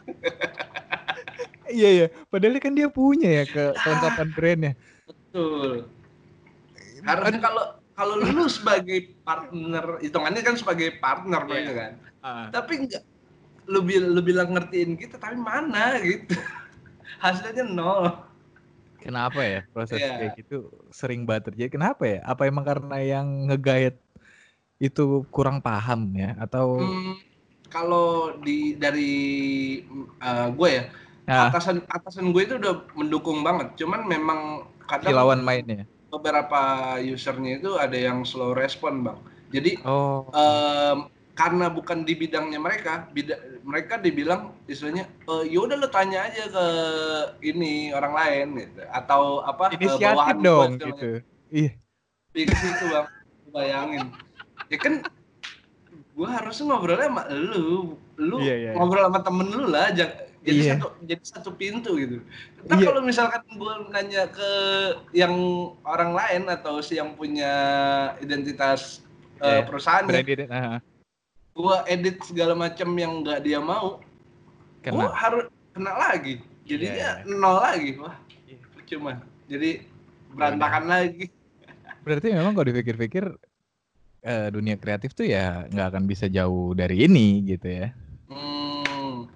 [1.73, 2.07] Iya, iya.
[2.29, 4.73] Padahal kan dia punya ya ke kelengkapan brandnya.
[5.09, 5.89] Betul.
[7.01, 11.49] Harusnya kalau kalau lu sebagai partner hitungannya kan sebagai partner Iya.
[11.49, 11.93] mereka kan
[12.23, 12.47] Ah.
[12.55, 13.03] tapi enggak
[13.89, 16.35] bil- lu bilang ngertiin kita tapi mana gitu
[17.25, 18.05] hasilnya nol
[19.03, 20.15] Kenapa ya proses Iya.
[20.15, 20.55] kayak gitu
[20.95, 21.71] sering banget terjadi?
[21.75, 22.19] Kenapa ya?
[22.23, 23.99] Apa emang karena yang nge-guide
[24.87, 25.03] itu
[25.35, 26.27] kurang paham ya?
[26.45, 27.15] Atau Hmm,
[27.75, 29.11] kalau di dari
[30.59, 30.85] gue ya
[31.27, 34.41] nah, atasan atasan gue itu udah mendukung banget cuman memang
[34.91, 35.85] kadang kilauan mainnya?
[36.13, 36.61] beberapa
[37.01, 39.19] usernya itu ada yang slow respon bang
[39.55, 40.99] jadi Oh, em,
[41.33, 46.67] karena bukan di bidangnya mereka bida- mereka dibilang istilahnya e, yaudah lo tanya aja ke
[47.41, 50.93] ini orang lain gitu atau apa inisiatif bawahan dong istilahnya.
[50.93, 51.11] gitu.
[51.53, 51.71] Ih,
[52.33, 53.07] Di ke situ bang
[53.49, 54.05] bayangin
[54.69, 55.01] ya kan
[56.13, 58.71] gue harusnya ngobrolnya sama lu lu Iya, iya, iya.
[58.77, 60.73] ngobrol sama temen lu lah jangan jadi Iya.
[60.77, 62.21] satu jadi satu pintu gitu
[62.69, 62.85] nah Iya.
[62.89, 64.51] kalau misalkan gue nanya ke
[65.17, 65.33] yang
[65.85, 67.53] orang lain atau si yang punya
[68.21, 69.01] identitas
[69.41, 70.41] Iya, eh, perusahaannya branded.
[70.47, 70.79] Nah,
[71.53, 77.29] gue edit segala macam yang nggak dia mau gue karena harus kena lagi jadinya Iya.
[77.29, 78.17] nol lagi wah
[78.49, 78.59] Iya.
[78.89, 79.85] cuma jadi
[80.33, 81.29] berantakan lagi
[82.05, 83.25] berarti memang kalau dipikir-pikir
[84.23, 87.91] eh, dunia kreatif tuh ya nggak akan bisa jauh dari ini gitu ya.
[88.31, 89.27] Hmm,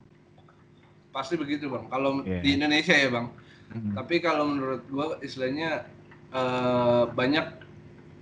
[1.11, 1.91] pasti begitu bang.
[1.91, 2.39] Kalau Iya.
[2.39, 3.27] di Indonesia ya bang.
[3.75, 3.95] Hmm.
[3.99, 5.91] Tapi kalau menurut gua istilahnya
[6.31, 7.47] eh, banyak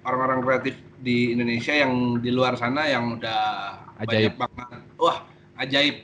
[0.05, 3.41] orang-orang kreatif di Indonesia yang di luar sana yang udah
[3.97, 4.35] Ajaib.
[4.35, 4.69] banget.
[4.97, 5.23] Wah
[5.57, 5.97] ajaib.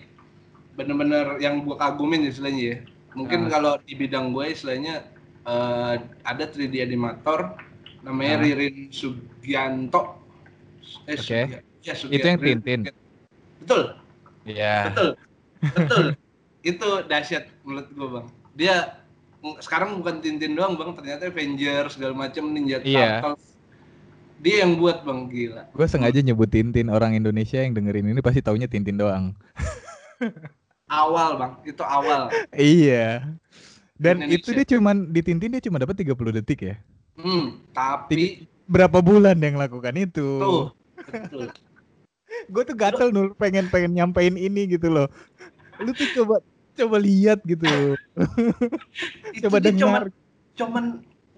[0.72, 2.76] Bener-bener yang gua kagumin istilahnya ya.
[3.10, 5.02] Mungkin kalau di bidang gue istilahnya
[5.42, 7.58] eh, ada 3D animator
[8.00, 8.42] namanya Ah.
[8.44, 10.22] Ririn Sugianto.
[11.04, 11.18] Eh, Oke.
[11.18, 12.80] Sugi- ya, Itu yang Ririn Tintin?
[13.58, 13.82] Betul.
[14.42, 14.88] Iya.
[14.88, 15.08] betul
[15.60, 16.06] betul
[16.62, 18.76] itu dahsyat menurut gue bang dia
[19.58, 23.20] sekarang bukan Tintin doang bang ternyata Avengers segala macam Ninja Iya.
[23.20, 23.49] Turtles
[24.40, 28.40] dia yang buat bang gila Gue sengaja nyebut Tintin orang Indonesia yang dengerin ini pasti
[28.40, 29.36] taunya Tintin doang.
[30.90, 33.36] awal bang itu awal Iya.
[34.00, 34.40] Dan Indonesia.
[34.40, 36.76] itu dia cuman di Tintin dia cuma dapat 30 detik ya.
[37.20, 40.28] hmm, tapi Berapa bulan dia lakukan itu?
[40.40, 40.62] tuh
[41.10, 41.52] betul
[42.50, 45.06] Gue tuh gatel nul pengen pengen nyampein ini gitu loh.
[45.82, 46.40] Lu tuh coba
[46.74, 47.66] coba lihat gitu.
[49.36, 50.04] itu coba dia cuman, dengar.
[50.56, 50.84] cuman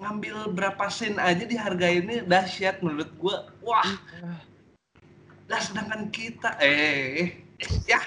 [0.03, 3.93] ngambil berapa scene aja dihargainnya dahsyat menurut gue wah
[5.47, 7.39] lah sedangkan kita eh
[7.87, 8.01] ya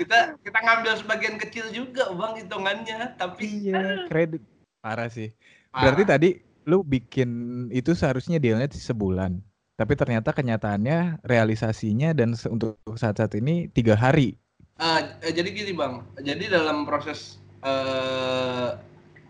[0.00, 4.42] kita kita ngambil sebagian kecil juga bang hitungannya tapi Iya, kredit
[4.80, 5.34] parah sih.
[5.70, 5.92] parah.
[5.92, 6.28] Berarti tadi
[6.68, 7.30] lu bikin
[7.74, 9.42] itu seharusnya dealnya sebulan.
[9.74, 14.36] Tapi ternyata kenyataannya realisasinya dan untuk saat-saat ini tiga hari.
[14.80, 18.72] Eh, jadi gini bang jadi dalam proses eh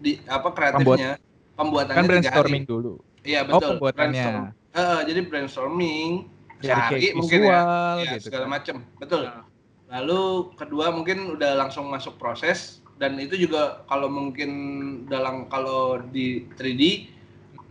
[0.01, 1.21] di apa kreatifnya
[1.55, 2.73] pembuatannya Kan brainstorming hari.
[2.73, 2.93] dulu.
[3.23, 4.25] iya Oh, betul pembuatannya.
[4.25, 4.45] Brainstorm.
[4.73, 6.11] Eh, jadi brainstorming
[6.59, 8.51] sehari kayak mungkin ya, visual ya gitu segala kan.
[8.51, 9.45] macem betul Ah.
[9.91, 10.21] lalu
[10.55, 12.59] kedua mungkin udah langsung masuk proses
[12.97, 14.51] dan itu juga kalau mungkin
[15.07, 17.09] dalam kalau di 3D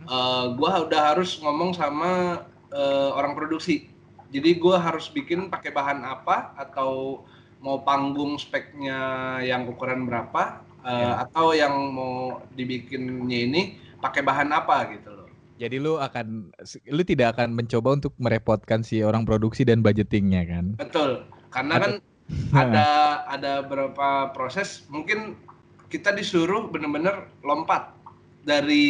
[0.02, 3.86] eh, gua udah harus ngomong sama eh, orang produksi
[4.28, 7.22] jadi gua harus bikin pakai bahan apa atau
[7.58, 8.98] mau panggung speknya
[9.40, 11.28] yang ukuran berapa Ya.
[11.28, 13.62] atau yang mau dibikinnya ini
[14.00, 15.28] pakai bahan apa gitu loh.
[15.60, 16.56] Jadi lu akan
[16.88, 20.64] lu tidak akan mencoba untuk merepotkan si orang produksi dan budgetingnya kan?
[20.80, 21.28] betul.
[21.52, 21.92] Karena Atau- kan
[22.64, 22.86] ada
[23.28, 25.36] ada beberapa proses mungkin
[25.92, 27.92] kita disuruh bener-bener lompat
[28.46, 28.88] dari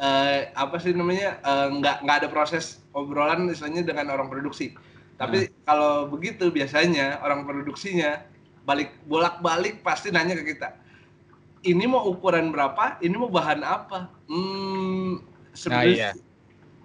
[0.00, 4.74] eh, apa sih namanya eh, nggak nggak ada proses obrolan misalnya dengan orang produksi.
[5.14, 8.26] Tapi kalau begitu biasanya orang produksinya
[8.64, 10.72] balik bolak-balik pasti nanya ke kita
[11.62, 15.20] ini mau ukuran berapa ini mau bahan apa hmm
[15.52, 16.16] sebenarnya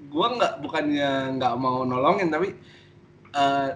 [0.07, 2.55] gua nggak bukannya nggak mau nolongin tapi
[3.31, 3.69] eh,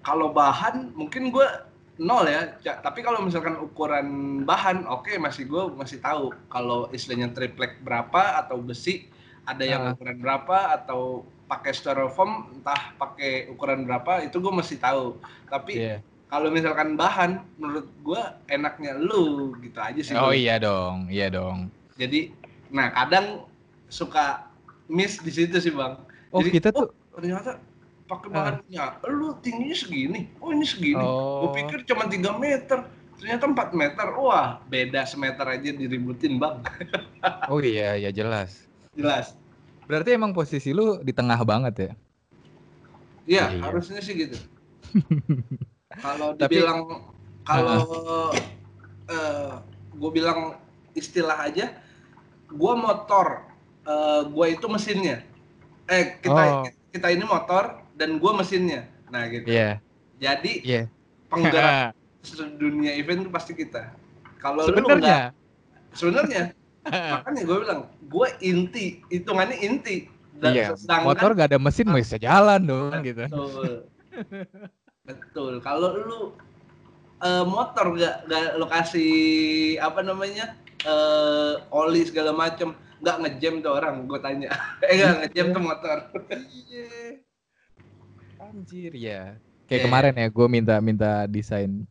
[0.00, 4.08] kalau bahan mungkin gua nol ya Ca- tapi kalau misalkan ukuran
[4.42, 9.04] bahan oke masih gue masih tahu kalau istilahnya triplek berapa atau besi
[9.44, 9.92] ada yang Ah.
[9.92, 16.00] ukuran berapa atau pakai styrofoam entah pakai ukuran berapa itu gue masih tahu tapi Iya.
[16.30, 21.68] Kalau misalkan bahan menurut gue enaknya lu gitu aja sih Oh iya dong, iya dong.
[21.98, 22.30] jadi
[22.70, 23.44] nah kadang
[23.90, 24.46] suka
[24.86, 25.98] miss di situ sih bang
[26.30, 27.58] Oh Jadi, kita tuh ternyata
[28.06, 28.34] pakai Ah.
[28.54, 31.50] bahannya lu tingginya segini oh ini segini Oh.
[31.50, 32.78] gue pikir cuma 3 meter
[33.18, 36.62] ternyata 4 meter wah beda semeter aja diributin bang
[37.50, 38.64] oh iya ya jelas.
[38.94, 39.34] jelas
[39.84, 41.92] Berarti emang posisi lu di tengah banget ya?
[43.26, 43.60] Iya, Iya.
[43.60, 44.38] harusnya sih gitu.
[45.92, 46.80] kalau Tapi- dibilang
[47.42, 47.82] kalau
[49.90, 50.54] gue bilang
[50.94, 51.74] istilah aja,
[52.46, 53.42] gue motor
[53.82, 55.26] eh gue itu mesinnya.
[55.84, 56.64] Eh kita Oh.
[56.88, 58.86] kita ini motor dan gue mesinnya.
[59.10, 59.50] Nah gitu.
[59.50, 59.82] Iya.
[60.20, 60.82] Jadi Iya.
[61.26, 61.96] penggerak
[62.62, 63.90] dunia event itu pasti kita.
[64.38, 65.34] Kalau Sebenarnya.
[65.90, 66.54] sebenarnya
[67.12, 70.06] makanya gue bilang gue inti hitungannya inti
[70.38, 70.66] dan Iya.
[70.78, 73.26] sedangkan Motor gak ada mesin mau bisa jalan dong gitu.
[75.04, 76.20] betul kalau lu
[77.20, 79.12] eh, motor gak, gak lo kasih
[79.80, 84.48] apa namanya eh oli segala macem nggak ngejam tuh orang gue tanya
[84.84, 85.96] eh nggak ngejam tuh motor
[86.32, 87.20] Iya.
[88.40, 89.36] Anjir ya.
[89.68, 89.86] Kayak Iya.
[89.86, 91.84] kemarin ya gue minta minta desain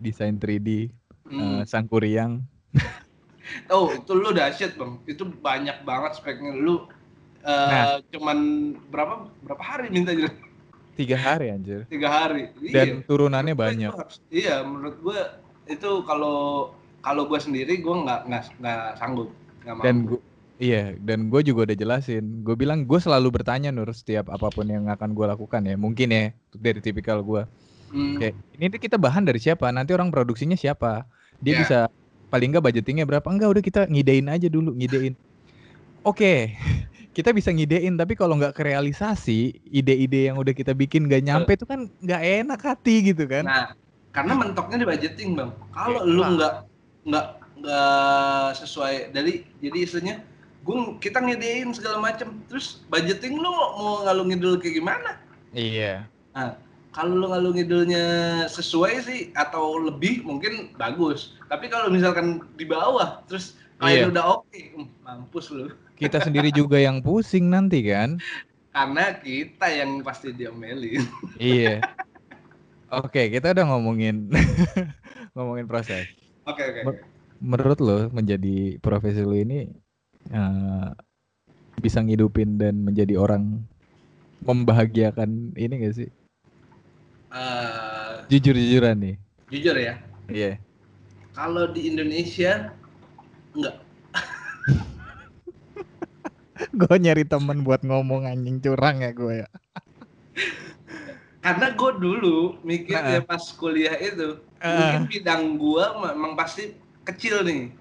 [0.00, 0.88] desain 3D
[1.28, 1.60] Hmm.
[1.60, 2.40] eh, Sangkuriang.
[3.72, 6.88] oh itu lu dahsyat bang itu banyak banget speknya lu
[7.44, 8.00] eh, Nah.
[8.08, 8.38] cuman
[8.88, 10.32] berapa berapa hari minta aja
[10.98, 11.86] tiga hari anjir.
[11.86, 13.92] tiga hari Dan turunannya Menurut banyak.
[13.94, 15.18] harus- iya menurut gue
[15.68, 16.36] itu kalau
[16.98, 18.42] kalau gue sendiri gue nggak nggak
[18.96, 19.30] sanggup
[19.62, 20.20] nggak mampu Dan gua,
[20.58, 22.42] iya, dan gue juga udah jelasin.
[22.42, 25.74] Gue bilang gue selalu bertanya Nur setiap apa pun yang akan gue lakukan ya.
[25.74, 27.46] Mungkin ya dari tipikal gue.
[27.88, 28.18] Hmm.
[28.18, 29.70] Kayak ini tuh kita bahan dari siapa?
[29.70, 31.06] Nanti orang produksinya siapa?
[31.38, 31.58] Dia Ya.
[31.62, 31.78] bisa
[32.28, 33.24] paling nggak budgetingnya berapa?
[33.24, 35.14] Enggak, udah kita ngidein aja dulu, ngidein.
[36.02, 36.52] Oke,
[37.18, 41.66] kita bisa ngidein, tapi kalau nggak kerealisasi, ide-ide yang udah kita bikin nggak nyampe itu
[41.66, 43.42] kan nggak enak hati gitu kan?
[43.42, 43.74] Nah,
[44.14, 45.50] karena mentoknya di budgeting bang.
[45.74, 46.14] Kalau Iya.
[46.14, 46.54] lu nggak
[47.10, 47.26] nggak
[47.58, 50.16] nggak sesuai dari jadi istilahnya
[50.62, 55.18] gue kita ngedein segala macam terus budgeting lu mau ngalung ngidul kayak gimana?
[55.50, 56.06] Iya.
[56.94, 58.04] Kalau lu ngalung ngidulnya
[58.46, 61.34] sesuai sih atau lebih mungkin bagus.
[61.50, 64.06] Tapi kalau misalkan di bawah terus Iya.
[64.06, 65.66] kayak udah oke, hmm, mampus lu.
[65.98, 68.22] Kita sendiri juga yang pusing nanti kan?
[68.70, 71.02] Karena kita yang pasti diomelin.
[71.36, 71.82] Iya.
[72.88, 74.30] Oke, kita udah ngomongin
[75.34, 76.06] ngomongin proses.
[76.46, 76.82] Oke oke.
[77.42, 79.66] Menurut lo menjadi profesi lo ini
[80.30, 80.88] eh,
[81.78, 83.62] bisa ngidupin dan menjadi orang
[84.42, 86.08] membahagiakan ini gak sih?
[87.34, 89.16] Eh, Jujur-jujuran nih.
[89.48, 89.96] jujur ya,
[90.28, 90.60] Iya.
[91.32, 92.68] kalau di Indonesia
[93.56, 93.87] enggak.
[96.82, 99.48] gue nyari temen buat ngomong anjing curang ya gue ya.
[101.38, 103.18] Karena gue dulu mikir Heeh.
[103.18, 104.74] ya pas kuliah itu, Heeh.
[104.74, 106.74] mungkin bidang gua memang pasti
[107.06, 107.72] kecil nih.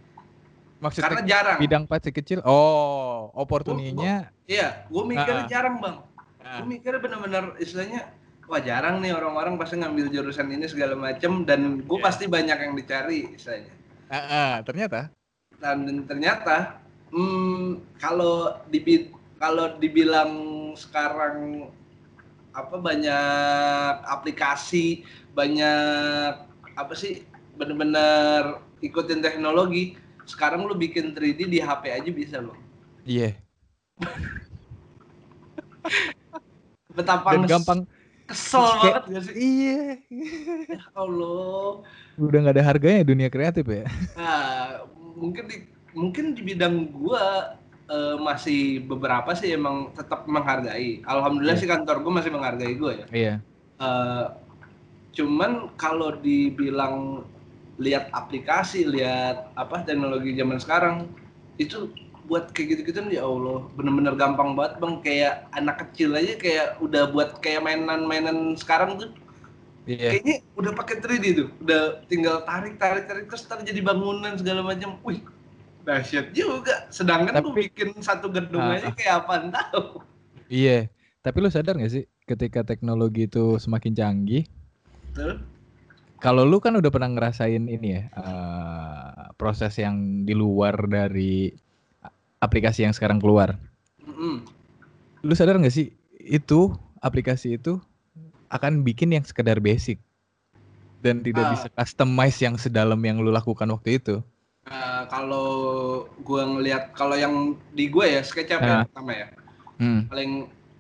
[0.77, 1.57] Maksudnya Karena jarang.
[1.57, 2.39] bidang pasti kecil.
[2.45, 4.29] Oh, oportuninya.
[4.45, 5.51] Iya, gue mikirnya Heeh.
[5.51, 5.97] jarang bang.
[6.39, 8.13] Ah, Gue mikirnya benar-benar istilahnya,
[8.45, 12.05] wah jarang nih orang-orang pasti ngambil jurusan ini segala macem dan gue Iya.
[12.05, 13.73] pasti banyak yang dicari istilahnya.
[14.07, 15.11] ah, ah, ternyata.
[15.57, 16.77] Dan ternyata,
[17.09, 17.65] hmm,
[17.97, 20.31] kalau di kalau dibilang
[20.73, 21.69] sekarang
[22.51, 26.33] apa banyak aplikasi, banyak
[26.73, 27.21] apa sih
[27.53, 29.93] bener-bener ikutin teknologi.
[30.27, 32.57] Sekarang lu bikin 3D di HP aja bisa loh.
[33.05, 33.37] Iya.
[36.91, 37.79] Betapa Dan gampang.
[38.27, 39.35] kesel Kayak- banget gak sih?
[39.37, 39.79] Iya.
[40.75, 41.85] Ya Allah.
[42.17, 43.85] Udah nggak ada harganya dunia kreatif ya.
[44.17, 44.83] Nah,
[45.15, 45.57] mungkin di
[45.97, 47.57] mungkin di bidang gua
[47.87, 51.01] eh, masih beberapa sih emang tetap menghargai.
[51.03, 51.63] Alhamdulillah Iya.
[51.63, 53.05] sih kantor gua masih menghargai gua ya.
[53.09, 53.33] Iya.
[53.81, 54.25] Eh,
[55.17, 57.25] cuman kalau dibilang
[57.81, 61.09] lihat aplikasi, lihat apa teknologi zaman sekarang
[61.57, 61.89] itu
[62.27, 67.07] buat kayak gitu-gitu ya Allah bener-bener gampang banget bang kayak anak kecil aja kayak udah
[67.07, 69.09] buat kayak mainan-mainan sekarang tuh
[69.87, 70.19] Iya.
[70.19, 74.59] kayaknya udah pakai 3D tuh udah tinggal tarik tarik tarik terus ntar jadi bangunan segala
[74.59, 75.23] macam wih
[75.87, 80.03] dahsyat juga sedangkan Tapi- bikin satu gedung Ah, aja kayak apaan tahu
[80.47, 80.87] Iya.
[81.19, 84.47] Tapi lu sadar gak sih ketika teknologi itu semakin canggih,
[85.11, 85.43] Betul?
[86.17, 91.51] kalau lu kan udah pernah ngerasain ini ya, eh, proses yang di luar dari
[92.39, 93.59] aplikasi yang sekarang keluar.
[93.99, 94.39] Mm-mm.
[95.19, 97.83] Lu sadar gak sih itu aplikasi itu
[98.47, 99.99] akan bikin yang sekedar basic
[100.99, 101.51] dan tidak Ah.
[101.51, 104.23] bisa customize yang sedalam yang lu lakukan waktu itu.
[104.67, 105.47] Nah, kalau
[106.19, 107.33] gua ngelihat kalau yang
[107.71, 108.83] di gua ya SketchUp ya Ah.
[108.83, 109.27] pertama ya
[109.77, 110.01] Hmm.
[110.05, 110.31] paling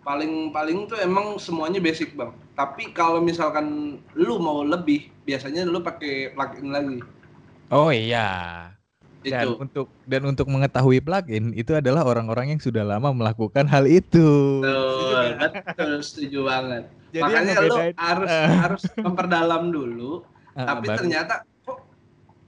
[0.01, 3.65] paling paling tuh emang semuanya basic bang tapi kalau misalkan
[4.13, 6.99] lu mau lebih biasanya lu pakai plugin lagi
[7.67, 8.71] Oh iya.
[9.19, 13.83] Dan itu untuk dan untuk mengetahui plugin itu adalah orang-orang yang sudah lama melakukan hal
[13.85, 14.23] itu.
[14.61, 18.47] betul betul setuju banget Jadi makanya lu ngebedain- harus Eh.
[18.63, 20.23] harus memperdalam dulu
[20.53, 21.43] Ah, tapi baru- ternyata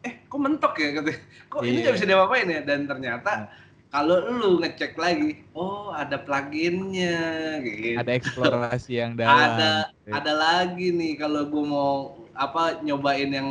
[0.02, 1.82] eh kok mentok ya katanya kok ini Iya.
[1.82, 3.32] nggak bisa diapa-apain ya dan ternyata
[3.90, 7.18] kalau lu ngecek lagi, oh ada pluginnya,
[7.58, 7.98] gitu.
[7.98, 9.34] Ada eksplorasi yang dalam.
[9.34, 10.14] ada gitu.
[10.14, 11.92] ada lagi nih kalau gue mau
[12.38, 13.50] apa nyobain yang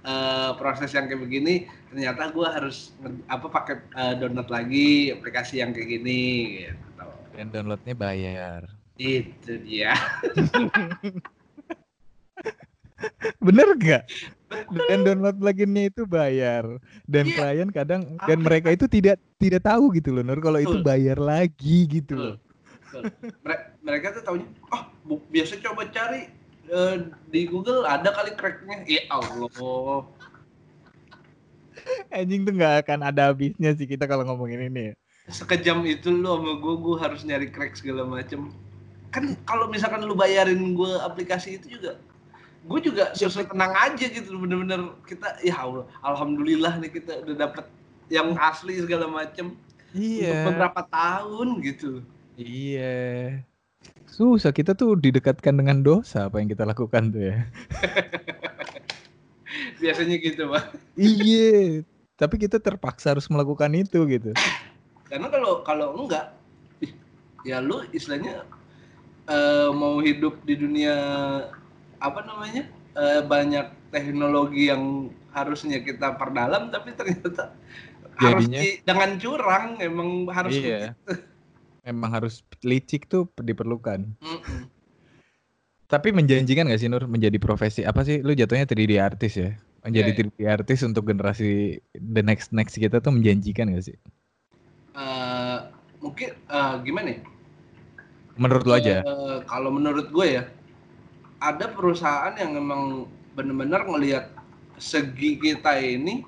[0.00, 2.94] eh, proses yang kayak begini ternyata gue harus
[3.26, 6.22] apa pakai eh, download lagi aplikasi yang kayak gini
[6.62, 8.62] gitu Dan downloadnya bayar.
[8.94, 9.90] itu dia
[13.40, 14.04] Bener gak?
[14.90, 16.66] Dan download pluginnya itu bayar.
[17.06, 17.36] Dan Iya.
[17.38, 21.22] klien kadang Apa dan mereka itu tidak tidak tahu gitu loh Nur kalau itu bayar
[21.22, 22.34] lagi gitu loh.
[23.86, 26.26] Mereka tuh taunya ah bu- biasa coba cari
[26.70, 26.94] eh,
[27.30, 30.06] di Google ada kali cracknya ya Allah
[32.10, 34.94] Anjing tuh nggak akan ada habisnya sih kita kalau ngomongin ini ya.
[35.30, 38.50] sekejam itu lu sama gue gue harus nyari crack segala macem
[39.14, 42.02] kan kalau misalkan lu bayarin gue aplikasi itu juga
[42.60, 47.64] gue juga susah tenang aja gitu bener-bener kita ya Allah alhamdulillah nih kita udah dapet
[48.12, 49.56] yang asli segala macem
[49.96, 52.04] untuk beberapa tahun gitu
[52.40, 53.44] Iya.
[54.08, 57.36] Susah kita tuh didekatkan dengan dosa apa yang kita lakukan tuh ya.
[59.82, 60.64] biasanya gitu pak
[60.96, 61.84] iya.
[62.16, 64.32] Tapi kita terpaksa harus melakukan itu gitu.
[65.10, 66.38] karena kalau kalau enggak
[67.42, 68.46] ya lu istilahnya
[69.26, 70.94] eh, mau hidup di dunia
[72.00, 72.64] apa namanya
[72.96, 77.54] eh, banyak teknologi yang harusnya kita perdalam tapi ternyata
[78.18, 80.96] harus Jadinya- di- dengan curang emang harus Iya.
[81.80, 84.04] Emang harus licik tuh diperlukan.
[84.20, 84.60] Mm-mm.
[85.88, 88.20] Tapi menjanjikan gak sih Nur menjadi profesi apa sih?
[88.20, 89.56] Lu jatuhnya 3D artis ya?
[89.80, 93.96] Menjadi Iya, 3D artis untuk generasi the next next kita tuh menjanjikan gak sih?
[94.92, 95.58] Eh,
[96.04, 97.20] mungkin eh, gimana ya
[98.36, 99.00] Menurut lu aja?
[99.00, 100.44] Eh, kalau menurut gue ya,
[101.40, 104.28] ada perusahaan yang memang benar-benar ngelihat
[104.76, 106.22] segi kita ini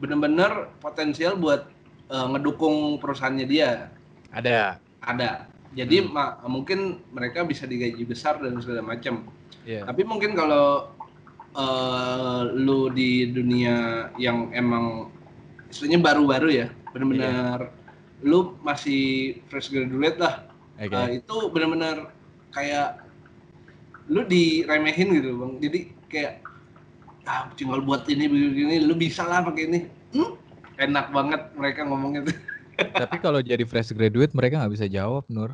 [0.00, 1.68] benar-benar potensial buat
[2.10, 3.92] eh, ngedukung perusahaannya dia.
[4.34, 4.82] Ada.
[4.98, 5.46] Ada.
[5.70, 6.10] Jadi Hmm.
[6.10, 9.30] ma- mungkin mereka bisa digaji besar dan segala macam.
[9.62, 9.86] Iya.
[9.86, 10.90] Tapi mungkin kalau
[11.54, 15.10] eh, lu di dunia yang emang
[15.70, 17.70] istilahnya baru-baru ya, benar-benar
[18.20, 20.44] lu masih fresh graduate lah
[20.80, 20.96] Oke.
[20.96, 22.08] Uh, itu benar-benar
[22.52, 23.04] kayak
[24.10, 25.52] lu diremehin gitu bang.
[25.62, 25.78] Jadi
[26.10, 26.34] kayak
[27.30, 29.80] ah tinggal buat ini begini lu bisa lah pakai ini.
[30.10, 30.34] Hmm?
[30.80, 32.36] enak banget mereka ngomongnya tuh.
[33.04, 35.52] Tapi kalau jadi fresh graduate mereka nggak bisa jawab Nur.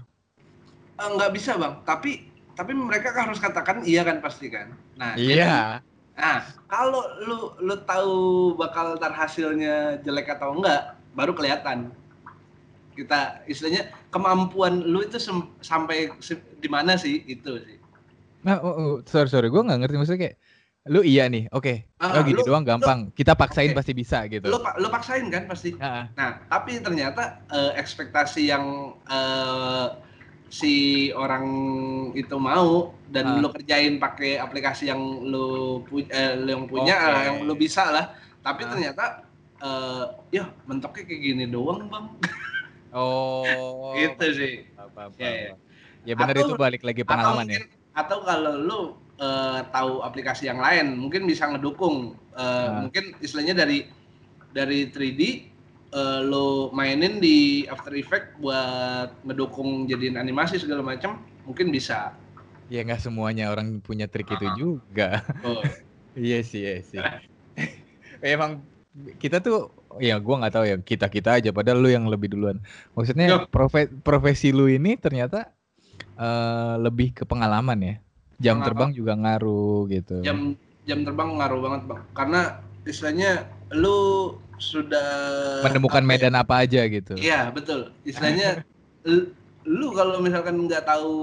[0.97, 1.83] Eh, nggak bisa bang.
[1.83, 4.73] Tapi tapi mereka kan harus katakan iya kan pasti kan?
[4.97, 5.83] Nah Iya.
[6.17, 8.17] nah kalau lu lu tahu
[8.57, 11.93] bakal ntar hasilnya jelek atau enggak baru kelihatan.
[12.97, 15.21] Kita istilahnya kemampuan lu itu
[15.61, 16.15] sampai
[16.63, 17.21] di mana sih?
[17.29, 17.77] Itu sih
[18.47, 20.37] Nah, oh, oh, sorry sorry, gue nggak ngerti maksudnya kayak
[20.87, 23.83] lu iya nih, oke, Ah, oh gini lu- doang gampang, kita paksain Oke.
[23.83, 24.47] pasti bisa gitu.
[24.47, 26.05] lu lu paksain kan pasti Ah, ah.
[26.15, 29.87] Nah, tapi ternyata eh, ekspektasi yang eh,
[30.47, 30.75] si
[31.11, 31.43] orang
[32.15, 33.43] itu mau dan Ah.
[33.43, 37.11] lu kerjain pakai aplikasi yang lu, pu- eh, lu yang punya, Oke.
[37.11, 38.15] eh, yang lu bisa lah.
[38.41, 38.69] Tapi Ah.
[38.71, 39.05] ternyata
[39.59, 42.15] eh, ya mentoknya kayak gini doang, Bang.
[42.95, 43.43] Oh.
[43.99, 44.71] gitu sih.
[44.79, 45.55] Apa, apa, Ya, ya.
[46.07, 47.59] Ya benar itu balik lagi Atau pengalaman ya.
[47.97, 48.81] Atau kalau lu
[49.17, 52.13] eh, tahu aplikasi yang lain, mungkin bisa ngedukung.
[52.37, 52.85] Eh, Ah.
[52.85, 53.89] Mungkin istilahnya dari
[54.53, 55.21] dari 3D
[55.89, 61.17] eh, lo mainin di After Effects buat ngedukung jadiin animasi segala macam,
[61.49, 62.13] mungkin bisa.
[62.69, 64.53] Ya nggak semuanya orang punya trik itu Ah.
[64.55, 65.09] juga.
[65.41, 65.65] Oh,
[66.13, 67.01] Iya sih, iya sih.
[68.21, 68.61] Emang
[69.17, 72.61] kita tuh ya gua nggak tahu ya kita kita aja padahal lu yang lebih duluan.
[72.93, 73.39] Maksudnya Yo.
[73.49, 75.56] profe- profesi lu ini ternyata
[76.17, 77.95] eh, lebih ke pengalaman ya.
[78.37, 80.21] Jam terbang juga ngaruh gitu.
[80.21, 80.53] jam
[80.85, 82.41] jam terbang ngaruh banget bang, karena
[82.85, 83.99] istilahnya lu
[84.57, 85.09] sudah
[85.65, 86.09] Menemukan apa ya?
[86.09, 87.17] medan apa aja gitu.
[87.17, 87.91] Iya betul.
[88.05, 88.63] Istilahnya
[89.67, 91.17] lu kalau misalkan nggak tahu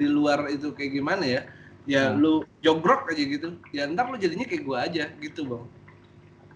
[0.00, 1.42] di luar itu kayak gimana ya,
[1.84, 2.22] ya Hmm.
[2.22, 2.32] lu
[2.64, 3.58] jogrok aja gitu.
[3.74, 5.64] Ya ntar lu jadinya kayak gua aja gitu bang.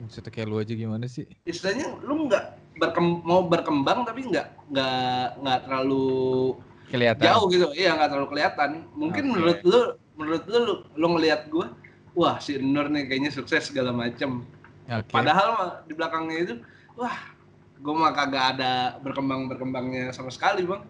[0.00, 1.28] Maksudnya kayak lu aja gimana sih?
[1.44, 2.44] Istilahnya lu nggak
[2.80, 6.56] berkem- mau berkembang tapi nggak nggak nggak terlalu
[6.90, 7.22] Kelihatan.
[7.22, 7.66] jauh gitu.
[7.72, 8.70] Iya nggak terlalu kelihatan.
[8.98, 9.33] Mungkin Oke.
[9.33, 9.81] menurut lu
[10.18, 11.72] menurut lu lu, lu ngelihat gua,
[12.18, 14.42] wah si Nur nih kayaknya sukses segala macem.
[14.90, 15.14] Oke.
[15.14, 16.55] Padahal di belakangnya itu,
[16.98, 17.14] wah
[17.79, 20.83] gua mah kagak ada berkembang berkembangnya sama sekali bang.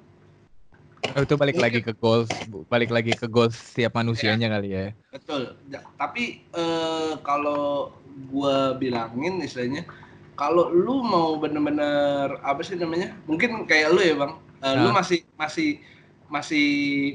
[1.16, 2.30] Oh, itu balik lagi ke goals,
[2.70, 4.86] balik lagi ke goals setiap manusianya kali ya.
[5.10, 5.59] Betul.
[5.68, 7.92] Ja- tapi eh, kalau
[8.30, 9.84] gua bilangin istilahnya,
[10.38, 13.16] kalau lu mau bener-bener apa sih namanya?
[13.26, 15.00] Mungkin kayak lu ya bang, Eh, lu Nah.
[15.00, 15.68] masih masih
[16.28, 16.66] masih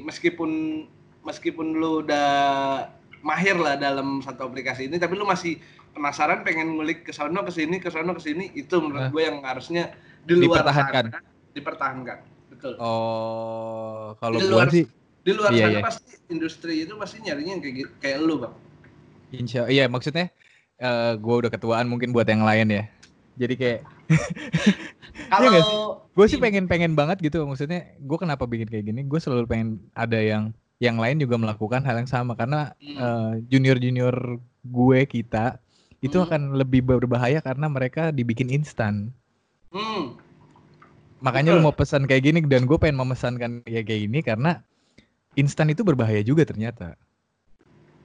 [0.02, 0.50] meskipun
[1.22, 2.28] meskipun lu udah
[3.22, 5.58] mahir lah dalam satu aplikasi ini, tapi lu masih
[5.90, 9.10] penasaran pengen ngulik ke sono ke sini ke sono ke sini itu menurut Nah.
[9.10, 9.90] gue yang harusnya
[10.22, 11.04] di luar Dipertahankan.
[11.10, 11.18] sana,
[11.56, 12.18] dipertahankan
[12.52, 14.84] betul Oh, kalau Di gua luar- sih
[15.26, 15.82] di luar Iya, sana iya.
[15.82, 18.54] pasti industri itu pasti nyarinya yang kayak gitu, kayak lu bang
[19.32, 20.30] insya iya maksudnya
[20.78, 22.84] eh gua udah ketuaan mungkin buat yang lain ya.
[23.34, 23.80] Jadi kayak
[25.26, 29.18] Iya kalau gue sih pengen pengen banget gitu maksudnya gue kenapa bikin kayak gini gue
[29.18, 33.44] selalu pengen ada yang yang lain juga melakukan hal yang sama karena Hmm.
[33.50, 35.60] junior junior gue kita
[36.00, 36.24] itu Hmm.
[36.30, 39.12] akan lebih berbahaya karena mereka dibikin instan
[39.74, 40.16] hmm,
[41.20, 41.66] makanya lu Betul.
[41.68, 44.62] mau pesan kayak gini dan gue pengen memesankan ya kayak gini karena
[45.36, 46.96] instan itu berbahaya juga ternyata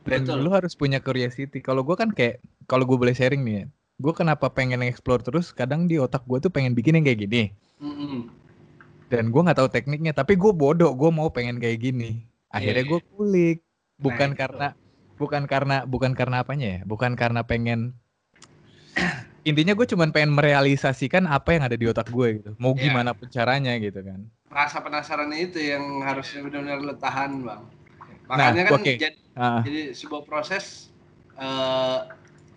[0.03, 0.41] dan Betul.
[0.43, 3.65] lu harus punya curiosity kalau gue kan kayak kalau gue boleh sharing nih ya
[4.01, 5.53] gue kenapa pengen explore terus?
[5.53, 7.43] Kadang di otak gue tuh pengen bikin yang kayak gini.
[7.77, 8.21] Hmm, hmm.
[9.11, 12.23] dan gue nggak tahu tekniknya tapi gue bodoh gue mau pengen kayak gini.
[12.47, 13.57] Akhirnya Iya, gue kulik.
[13.99, 14.39] Bukan Nah, itu.
[14.39, 14.67] karena
[15.19, 16.81] bukan karena bukan karena apanya ya?
[16.87, 17.91] Bukan karena pengen
[19.49, 22.51] intinya gue cuman pengen merealisasikan apa yang ada di otak gue gitu.
[22.55, 22.87] Mau Iya.
[22.87, 24.25] gimana pun caranya gitu kan.
[24.47, 27.61] Rasa penasarannya itu yang harusnya benar-benar lu tahan bang.
[28.31, 28.93] Nah, makanya kan oke.
[28.95, 30.91] jadi, Ah, jadi sebuah proses
[31.35, 31.99] eh,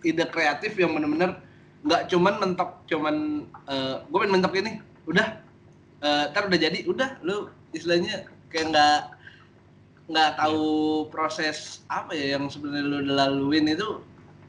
[0.05, 1.41] ide kreatif yang benar-benar
[1.85, 3.15] nggak cuman mentok cuman
[3.69, 4.71] eh, gue pengen mentok ini
[5.09, 5.27] udah
[6.01, 8.99] eh, ntar udah jadi udah lu istilahnya kayak nggak
[10.05, 10.65] nggak tahu
[11.09, 14.01] proses apa ya yang sebenarnya lu laluin itu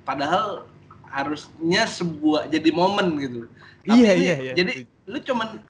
[0.05, 0.69] padahal
[1.09, 3.49] harusnya sebuah jadi momen gitu.
[3.89, 5.65] Tapi iya iya iya jadi lu cuman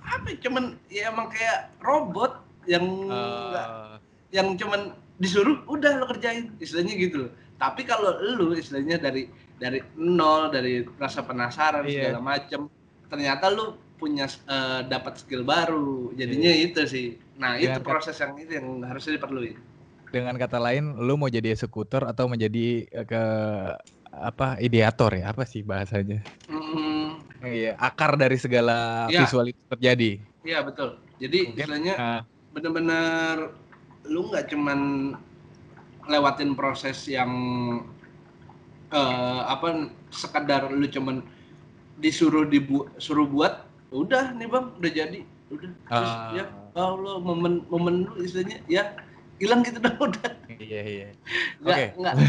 [0.00, 3.96] apa ya, cuman ya emang kayak robot yang nggak Eh,
[4.32, 9.26] yang cuman disuruh udah lo kerjain istilahnya gitu loh tapi kalau lu istilahnya dari
[9.58, 12.14] dari nol dari rasa penasaran Iya.
[12.14, 12.60] segala macem
[13.10, 16.14] ternyata lu punya eh, dapat skill baru.
[16.14, 17.18] Jadinya itu sih.
[17.34, 19.58] Nah itu Dengan kat- proses yang itu yang harusnya diperluin
[20.08, 23.22] dengan kata lain lu mau jadi eksekutor atau menjadi eh, ke
[24.08, 25.34] apa ideator ya?
[25.36, 26.24] Apa sih bahasanya?
[26.48, 29.28] Hmm, iya akar dari segala Iya.
[29.28, 30.10] visual itu terjadi.
[30.46, 30.96] Iya betul.
[31.20, 32.22] Jadi Mungkin, istilahnya Ah,
[32.54, 33.52] bener-bener
[34.08, 34.80] lu nggak cuman
[36.08, 37.30] lewatin proses yang
[38.88, 39.68] eh, apa
[40.08, 41.20] sekedar lu cuman
[41.96, 45.20] disuruh dibu suruh buat udah nih bang udah jadi.
[45.48, 46.32] Udah terus Ah.
[46.32, 48.96] ya kalau momen momen lu istilahnya ya
[49.36, 50.30] hilang gitu dah udah.
[50.58, 51.08] Iya iya.
[51.58, 51.86] Nggak Oke.
[51.96, 52.14] nggak.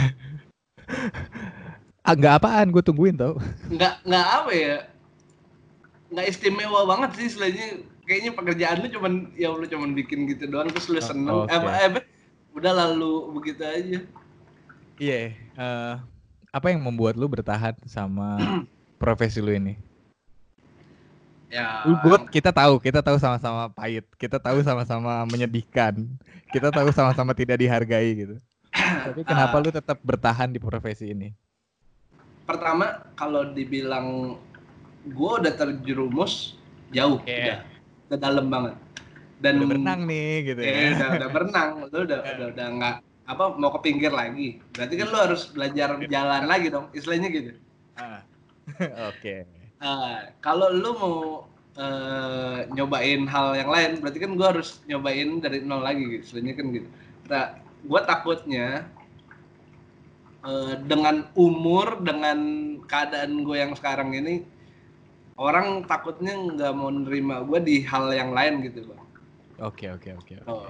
[2.01, 3.37] Ah, nggak apaan gue tungguin tau.
[3.69, 4.75] Nggak nggak apa ya
[6.09, 7.67] nggak istimewa banget sih istilahnya.
[8.01, 11.35] Kayaknya pekerjaan lu cuman ya lu cuman bikin gitu doang terus lu Oh, seneng.
[11.45, 11.99] Eh, apa- eh, apa,
[12.59, 13.99] udah lalu begitu aja
[14.99, 15.93] Iya, eh,
[16.51, 18.35] apa yang membuat lu bertahan sama
[19.01, 19.79] profesi lu ini?
[21.49, 25.95] ya Lu buat kita tahu, kita tahu sama-sama pahit, kita tahu sama-sama menyedihkan,
[26.51, 28.35] kita tahu sama-sama tidak dihargai gitu.
[29.07, 29.61] Tapi kenapa Ah.
[29.63, 31.31] lu tetap bertahan di profesi ini?
[32.49, 34.33] pertama kalau dibilang
[35.05, 36.57] gue udah terjerumus
[36.89, 37.29] jauh Oke.
[37.29, 37.57] udah,
[38.09, 38.73] udah dalam banget
[39.39, 40.87] dan Udah berenang nih gitu eh, ya.
[40.95, 41.69] udah, udah berenang.
[41.91, 42.95] Lu udah udah udah nggak
[43.29, 44.59] apa mau ke pinggir lagi.
[44.75, 47.51] Berarti kan lu harus belajar jalan lagi dong istilahnya gitu.
[47.95, 48.21] Ah.
[49.11, 49.47] Oke.
[49.79, 51.17] Ah, kalau lu mau
[51.79, 56.53] eh, nyobain hal yang lain berarti kan gua harus nyobain dari nol lagi gitu istilahnya
[56.59, 56.87] kan gitu.
[57.31, 57.45] Nah
[57.79, 58.67] gue takutnya
[60.43, 62.39] eh, dengan umur dengan
[62.89, 64.43] keadaan gue yang sekarang ini
[65.39, 68.98] orang takutnya nggak mau nerima gue di hal yang lain gitu bang
[69.59, 70.33] Oke, oke, oke.
[70.47, 70.63] Oh,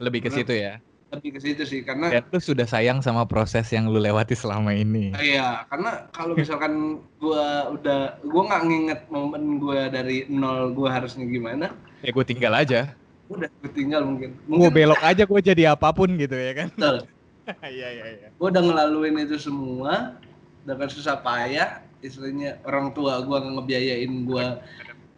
[0.00, 0.80] Lebih ke situ ya.
[1.12, 4.72] lebih ke situ sih karena Dan lu sudah sayang sama proses yang lu lewati selama
[4.72, 5.12] ini.
[5.12, 11.28] Iya, karena kalau misalkan gua udah gua nggak nginget momen gua dari nol gua harusnya
[11.28, 11.68] gimana,
[12.00, 12.96] Ya gue tinggal aja.
[13.28, 14.32] udah gue tinggal mungkin.
[14.48, 16.68] Gue Mungkin belok aja gue jadi apa pun gitu ya kan.
[16.72, 16.96] betul.
[17.60, 18.28] Iya, iya, iya.
[18.40, 20.16] Gua udah ngelaluin itu semua
[20.64, 24.64] dengan susah payah, istilahnya orang tua gua nggak ngebiayain gua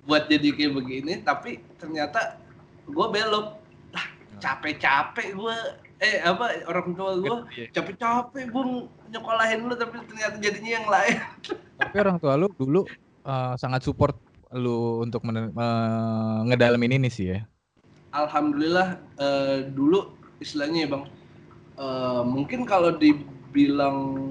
[0.05, 2.43] buat jadi kayak begini, tapi ternyata
[2.91, 3.47] gua belok.
[3.95, 4.07] Lah,
[4.43, 5.57] capek-capek gua
[6.03, 7.71] eh apa orang tua gua Iya.
[7.73, 8.63] capek-capek gua
[9.09, 11.17] nyokolahin lu tapi ternyata jadinya yang lain.
[11.81, 12.83] Tapi orang tua lu dulu
[13.27, 14.15] eh, sangat support
[14.55, 17.41] lu untuk men- eh, ngedalamin ini sih ya.
[18.15, 21.05] Alhamdulillah eh, dulu istilahnya ya bang,
[21.79, 24.31] eh, mungkin kalau dibilang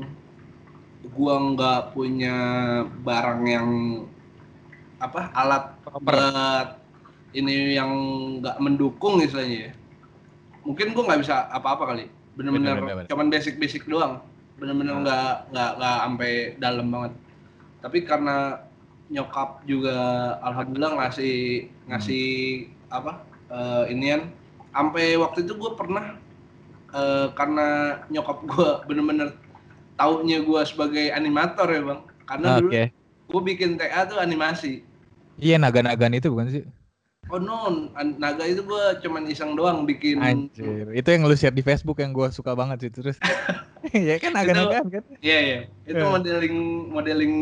[1.12, 2.36] gua nggak punya
[3.04, 3.70] barang yang
[5.04, 6.83] apa alat Proper.
[7.34, 7.92] Ini yang
[8.40, 9.72] nggak mendukung istilahnya ya,
[10.64, 13.10] mungkin gua nggak bisa apa-apa kali, bener-bener Bener, bener, bener.
[13.10, 14.22] cuman basic-basic doang,
[14.58, 15.02] bener-bener Ah.
[15.02, 17.14] nggak nggak nggak sampai dalam banget.
[17.82, 18.64] Tapi karena
[19.10, 19.96] nyokap juga
[20.42, 22.26] alhamdulillah ngasih ngasih
[22.88, 23.20] apa
[23.52, 24.32] eh, inian
[24.72, 26.18] sampai waktu itu gue pernah
[26.90, 27.68] eh, karena
[28.08, 29.36] nyokap gue bener-bener
[29.94, 32.84] taunya gue sebagai animator ya bang karena dulu Oke.
[33.30, 34.82] gue bikin TA tuh animasi
[35.38, 36.64] Iya naga-nagaan itu bukan sih?
[37.28, 37.56] Oh no,
[37.94, 40.20] an- naga itu gua cuman iseng doang bikin.
[40.20, 43.18] Anjir, itu yang lu share di Facebook yang gua suka banget sih terus.
[43.92, 45.04] ya kan naga-nagaan kan?
[45.20, 46.08] Iya iya, itu Iya.
[46.10, 46.56] modeling
[46.90, 47.34] modeling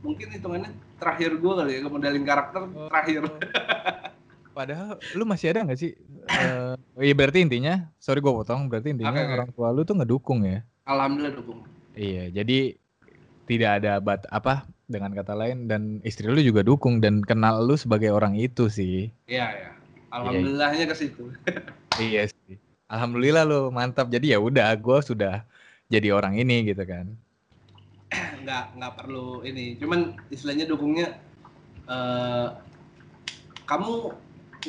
[0.00, 2.88] mungkin hitungannya terakhir gua kali ya, modeling karakter Oh.
[2.88, 3.22] terakhir.
[4.56, 5.94] Padahal lu masih ada nggak sih?
[6.28, 9.34] Eh, iya berarti intinya, sorry gua potong, berarti intinya oke.
[9.34, 10.66] orang tua lu tuh ngedukung ya?
[10.84, 11.62] Alhamdulillah dukung.
[11.94, 12.74] Iya, jadi
[13.46, 17.76] tidak ada bat apa dengan kata lain dan istri lu juga dukung dan kenal lu
[17.76, 19.12] sebagai orang itu sih.
[19.28, 19.70] Iya ya.
[20.08, 21.28] Alhamdulillahnya ke situ.
[21.98, 22.54] Iya sih.
[22.86, 24.06] Alhamdulillah lu mantap.
[24.06, 25.42] Jadi ya udah, gua sudah
[25.90, 27.10] jadi orang ini gitu kan.
[28.46, 29.74] nggak nggak perlu ini.
[29.76, 31.18] Cuman istilahnya dukungnya
[31.90, 32.48] eh
[33.68, 34.14] kamu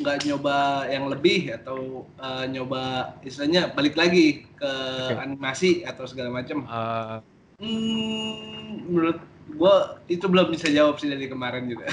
[0.00, 4.72] nggak nyoba yang lebih atau eh, nyoba istilahnya balik lagi ke
[5.06, 5.14] Oke.
[5.22, 6.66] animasi atau segala macam.
[6.66, 7.16] Eh,
[7.60, 9.20] Hmm, menurut
[9.60, 11.92] gua itu belum bisa jawab sih dari kemarin juga.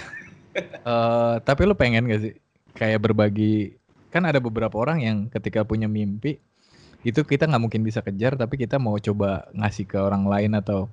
[0.87, 2.33] eh, tapi lu pengen gak sih
[2.71, 3.75] kayak berbagi?
[4.07, 6.39] Kan ada beberapa orang yang ketika punya mimpi
[7.05, 10.89] itu kita nggak mungkin bisa kejar, tapi kita mau coba ngasih ke orang lain atau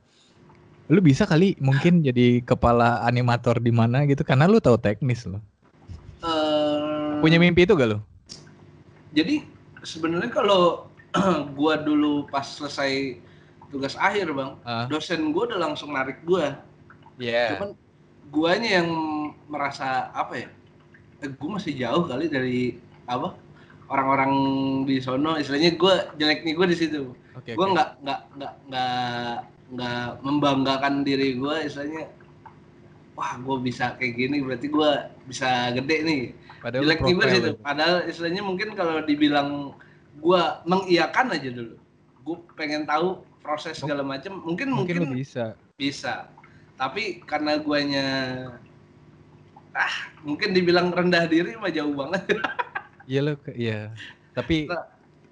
[0.85, 5.41] lu bisa kali mungkin jadi kepala animator di mana gitu karena lu tahu teknis lo.
[6.21, 7.99] Eh, Punya mimpi itu gak lu?
[9.17, 9.47] Jadi
[9.81, 10.91] sebenarnya kalau
[11.57, 13.17] gua dulu pas selesai
[13.75, 14.87] tugas akhir bang, Ah.
[14.87, 16.63] dosen gua udah langsung narik gua.
[17.19, 17.59] Iya.
[17.59, 17.71] Cuman
[18.31, 18.89] guanya yang
[19.51, 20.49] merasa apa ya?
[21.27, 22.79] Eh, gua masih jauh kali dari
[23.11, 23.35] apa
[23.91, 24.33] orang-orang
[24.87, 25.35] di sono.
[25.35, 27.11] Istilahnya gua jeleknya gua di situ.
[27.59, 27.73] Gua oke.
[27.75, 29.35] nggak nggak nggak nggak
[29.75, 31.67] nggak membanggakan diri gua.
[31.67, 32.07] Istilahnya,
[33.19, 36.21] wah gua bisa kayak gini berarti gua bisa gede nih.
[36.63, 37.51] Padahal Jelek nih profile situ.
[37.61, 39.75] Padahal istilahnya mungkin kalau dibilang
[40.23, 41.75] gua mengiyakan aja dulu.
[42.25, 44.41] Gua pengen tahu proses segala macam.
[44.41, 45.53] Mungkin Mungkin mungkin bisa.
[45.77, 46.33] bisa
[46.75, 48.07] tapi karena guanya
[49.75, 52.23] ah mungkin dibilang rendah diri mah jauh banget
[53.05, 53.93] Iya lo, iya.
[54.33, 54.81] Tapi Nah.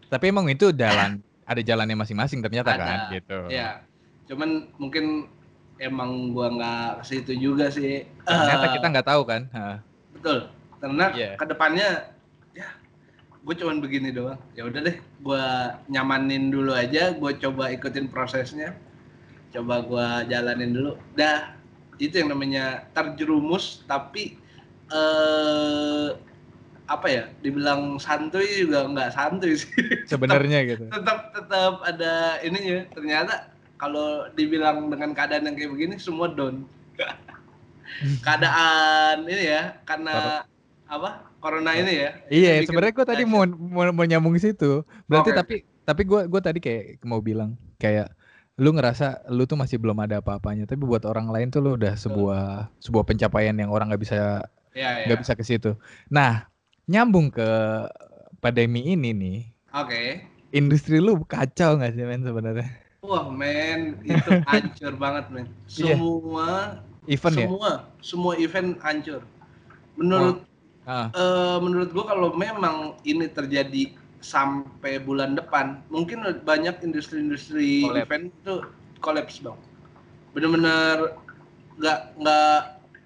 [0.07, 3.39] tapi emang itu jalan, ada jalannya masing-masing ternyata Ada, kan, gitu.
[3.49, 3.81] ya
[4.29, 5.27] cuman mungkin
[5.81, 9.43] emang gua nggak ke situ juga sih Ternyata Eh, kita nggak tahu kan.
[9.51, 9.81] Ha.
[10.13, 10.39] betul
[10.79, 11.31] karena Iya.
[11.41, 12.22] ke depannya ya
[13.43, 14.39] gue cuman begini doang.
[14.55, 18.75] Ya udah deh gua nyamanin dulu aja gue coba ikutin prosesnya.
[19.51, 20.95] Coba gua jalanin dulu.
[21.19, 21.59] Dah
[21.99, 24.39] itu yang namanya terjerumus tapi
[24.91, 26.11] eh
[26.91, 29.71] apa ya dibilang santuy juga nggak santuy sih.
[30.11, 30.85] Sebenarnya gitu.
[30.91, 32.87] tetap tetap ada ininya.
[32.95, 36.63] Ternyata kalau dibilang dengan keadaan yang kayak begini semua down.
[38.25, 40.47] Keadaan ini ya karena
[40.93, 44.85] apa corona ini ya Iya, sebenarnya gue tadi mau, mau mau nyambung ke situ.
[45.09, 45.39] Berarti Oke.
[45.41, 48.13] tapi tapi gue gue tadi kayak mau bilang kayak
[48.61, 51.97] lu ngerasa lu tuh masih belum ada apa-apanya, tapi buat orang lain tuh lu udah
[51.97, 54.45] sebuah sebuah pencapaian yang orang nggak bisa
[54.77, 55.73] ya nggak ya bisa ke situ.
[56.13, 56.45] Nah,
[56.85, 57.49] nyambung ke
[58.39, 59.39] pandemi ini nih,
[59.73, 60.03] oke
[60.53, 62.69] industri lu kacau nggak sih men sebenarnya?
[63.03, 65.97] wah men itu hancur banget men Iya.
[65.97, 66.49] semua
[67.09, 67.47] Event ya?
[67.49, 69.23] semua semua event hancur
[69.99, 70.45] menurut
[70.87, 78.07] Ah, eh, menurut gua kalau memang ini terjadi sampai bulan depan mungkin banyak industri-industri Collapse.
[78.07, 78.55] event itu
[79.03, 79.59] kolaps bang.
[80.35, 81.19] Bener-bener
[81.81, 82.57] nggak nggak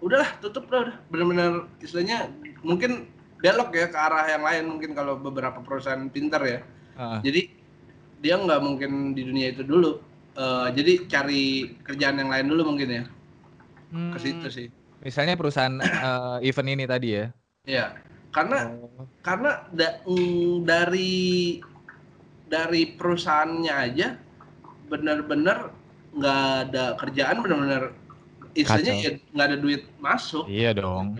[0.04, 0.96] udahlah tutup dah udah.
[1.12, 1.50] Bener-bener
[1.80, 2.30] istilahnya
[2.64, 3.08] mungkin
[3.40, 6.60] belok ya ke arah yang lain mungkin kalau beberapa perusahaan pintar ya.
[6.96, 7.20] Ah.
[7.20, 7.52] jadi
[8.24, 10.00] dia nggak mungkin di dunia itu dulu.
[10.36, 11.42] Eh, jadi cari
[11.84, 13.04] kerjaan yang lain dulu mungkin ya.
[14.12, 14.68] Ke situ Hmm, sih.
[15.04, 17.24] Misalnya perusahaan eh, event ini tadi ya.
[17.66, 17.98] Ya
[18.30, 21.58] karena Oh, karena da- mm, dari
[22.46, 24.14] dari perusahaannya aja
[24.86, 25.74] benar-benar
[26.14, 27.90] nggak ada kerjaan benar-benar
[28.54, 31.18] istilahnya ya nggak ada duit masuk iya dong.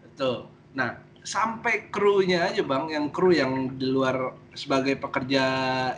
[0.00, 0.48] Betul.
[0.72, 5.42] Nah, sampai krunya aja bang, yang kru yang di luar sebagai pekerja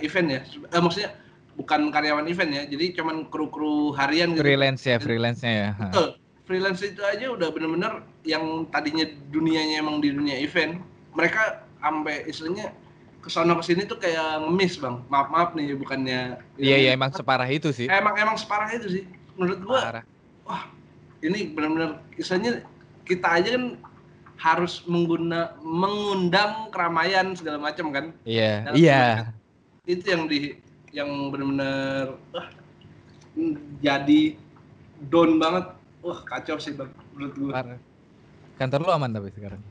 [0.03, 1.15] event ya, eh, maksudnya
[1.57, 4.43] bukan karyawan event ya, jadi cuman kru-kru harian gitu.
[4.45, 5.71] Freelance ya, freelance-nya ya.
[5.77, 6.20] Betul.
[6.51, 10.83] Freelance itu aja udah bener-bener yang tadinya dunianya emang di dunia event,
[11.15, 12.75] mereka sampai istilahnya
[13.23, 14.99] ke sana ke sini tuh kayak ngemis bang.
[15.07, 16.43] Maaf maaf nih bukannya.
[16.59, 17.87] Iya iya emang separah itu sih.
[17.87, 19.05] Emang emang separah itu sih.
[19.39, 20.05] Menurut gua Parah.
[21.23, 22.67] ini benar-benar kisahnya
[23.07, 23.79] kita aja kan
[24.43, 29.03] harus mengguna mengundang keramaian segala macam kan Iya, Dalam iya.
[29.87, 30.59] itu yang di
[30.91, 32.49] yang benar-benar wah,
[33.79, 34.35] jadi
[35.13, 37.79] down banget wah kacau sih bang menurut gua Parah.
[38.57, 39.63] Kantor lu aman tapi sekarang.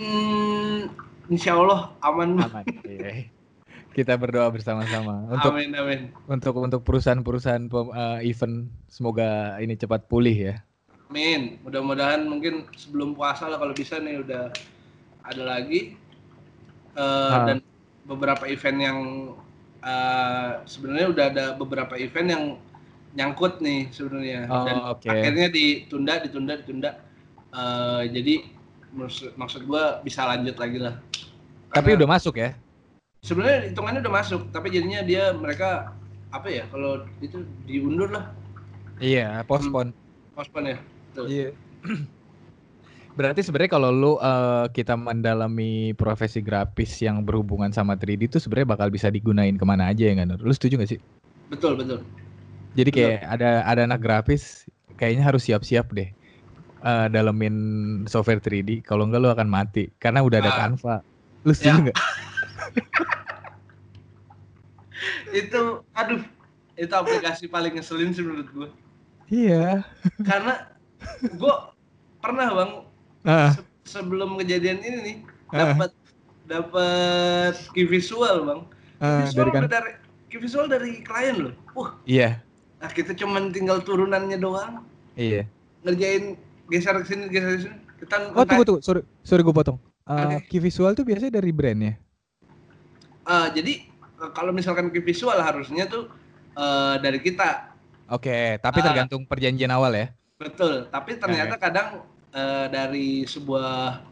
[0.00, 0.88] hmm,
[1.28, 2.40] insya Allah aman.
[2.40, 2.64] Aman.
[2.84, 3.28] Iya.
[3.94, 10.34] Kita berdoa bersama-sama untuk amin amin untuk untuk perusahaan-perusahaan eh, event semoga ini cepat pulih
[10.34, 10.54] ya.
[11.06, 11.62] Amin.
[11.62, 14.50] Mudah-mudahan mungkin sebelum puasa lah kalau bisa nih udah
[15.22, 15.94] ada lagi.
[16.94, 17.42] Uh, Ah.
[17.50, 17.58] Dan
[18.06, 18.98] beberapa event yang
[19.82, 22.44] uh, sebenarnya udah ada beberapa event yang
[23.14, 24.40] nyangkut nih sebenarnya.
[24.50, 25.06] Oh, Dan oke.
[25.08, 26.90] akhirnya ditunda, ditunda, ditunda.
[27.54, 28.42] Uh, jadi
[28.90, 30.98] maksud, maksud gua bisa lanjut lagi lah.
[31.70, 32.50] Tapi Karena udah masuk ya?
[33.24, 35.96] sebenarnya hitungannya udah masuk, tapi jadinya dia mereka
[36.28, 38.28] apa ya kalau itu diundur lah,
[39.00, 39.90] Iya, postpone.
[40.36, 40.78] postpone ya.
[41.24, 41.48] Iya.
[43.18, 48.74] Berarti sebenarnya kalau lu eh, kita mendalami profesi grafis yang berhubungan sama 3D itu sebenarnya
[48.74, 50.40] bakal bisa digunain ke mana aja ya nggak Nur?
[50.42, 51.00] Lu setuju gak sih?
[51.50, 52.02] Betul, betul.
[52.74, 56.10] Jadi kayak ada ada anak grafis kayaknya harus siap-siap deh
[56.84, 57.56] eh, dalemin
[58.04, 58.82] software 3D.
[58.82, 60.58] Kalau enggak lu akan mati karena udah ada Ah.
[60.60, 60.96] Canva.
[61.42, 61.82] Lu setuju Ya.
[61.86, 61.96] nggak?
[65.34, 65.60] itu
[65.92, 66.22] aduh
[66.74, 68.68] itu aplikasi paling ngeselin sih menurut gue
[69.26, 69.82] Iya.
[70.22, 70.68] karena
[71.20, 71.54] gue
[72.20, 72.72] pernah bang
[73.24, 75.16] Ah, se- sebelum kejadian ini nih
[75.48, 75.90] dapat
[76.44, 78.60] dapat key visual bang
[78.94, 79.62] Key ah, visual dari kan?
[79.66, 79.92] dari
[80.28, 82.43] key visual dari klien loh wah Iya,
[82.84, 84.84] nah kita cuman tinggal turunannya doang
[85.16, 85.48] iya.
[85.88, 86.36] ngerjain
[86.68, 89.80] geser ke sini geser ke sini kita Oh tunggu tunggu, sorry, sorry gue potong.
[90.04, 90.36] Eh, Oke.
[90.52, 91.94] key visual tuh biasanya dari brand ya?
[93.24, 93.72] Eh, jadi
[94.20, 96.12] eh, kalau misalkan key visual harusnya tuh
[96.52, 97.72] eh, dari kita
[98.12, 98.92] Oke, tapi Ah.
[98.92, 100.12] tergantung perjanjian awal ya.
[100.36, 102.04] Betul, tapi ternyata kadang
[102.36, 104.04] eh, dari sebuah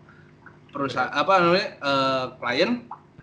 [0.73, 2.71] perusahaan apa namanya eh, klien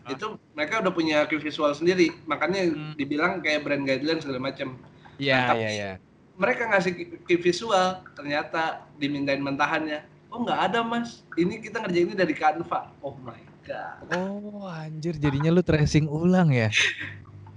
[0.05, 2.93] itu mereka udah punya key visual sendiri, makanya Hmm.
[2.93, 4.77] dibilang kayak brand guideline segala macam.
[5.19, 5.91] Iya, iya, iya.
[6.39, 6.93] Mereka ngasih
[7.27, 10.07] visual, ternyata dimintain mentahannya.
[10.31, 12.95] Oh nggak ada mas, ini kita ngerjainnya dari Canva.
[13.03, 16.71] Oh my god, Oh, anjir jadinya lu tracing ulang ya.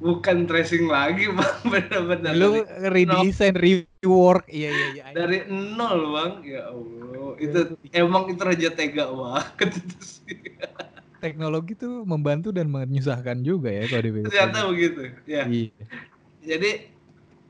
[0.03, 4.51] bukan tracing lagi bang, bener-bener lu redesign, rework.
[4.51, 5.05] Iya, iya, iya.
[5.15, 6.33] dari nol bang.
[6.43, 7.59] Ya Allah, itu
[7.95, 10.37] emang itu raja tega banget itu sih.
[11.23, 14.27] Teknologi tuh membantu dan menyusahkan juga ya kalau dipikir.
[14.27, 15.01] Ternyata begitu.
[15.23, 15.47] Ya.
[15.47, 15.85] Iya.
[16.43, 16.71] Jadi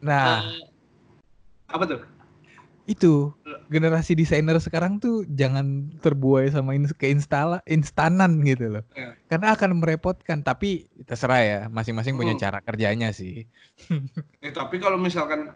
[0.03, 0.67] Nah, eh,
[1.71, 2.01] apa tuh?
[2.83, 3.31] itu
[3.71, 8.85] generasi desainer sekarang tuh jangan terbuai sama ins keinstala instanan gitu loh.
[8.93, 9.15] Ya.
[9.31, 12.43] Karena akan merepotkan, tapi terserah ya, masing-masing punya Hmm.
[12.43, 13.47] cara kerjanya sih.
[14.43, 15.55] Eh, tapi kalau misalkan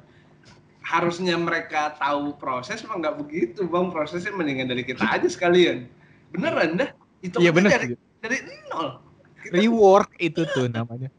[0.86, 5.90] harusnya mereka tahu proses mah nggak begitu bang prosesnya mendingan dari kita aja sekalian
[6.30, 6.94] beneran dah
[7.26, 7.86] itu Iya kan bener dari,
[8.22, 8.38] dari
[8.70, 9.02] nol
[9.42, 11.10] Kita- Rework itu tuh namanya.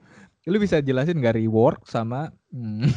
[0.47, 2.87] Lu bisa jelasin nggak rework sama hmm.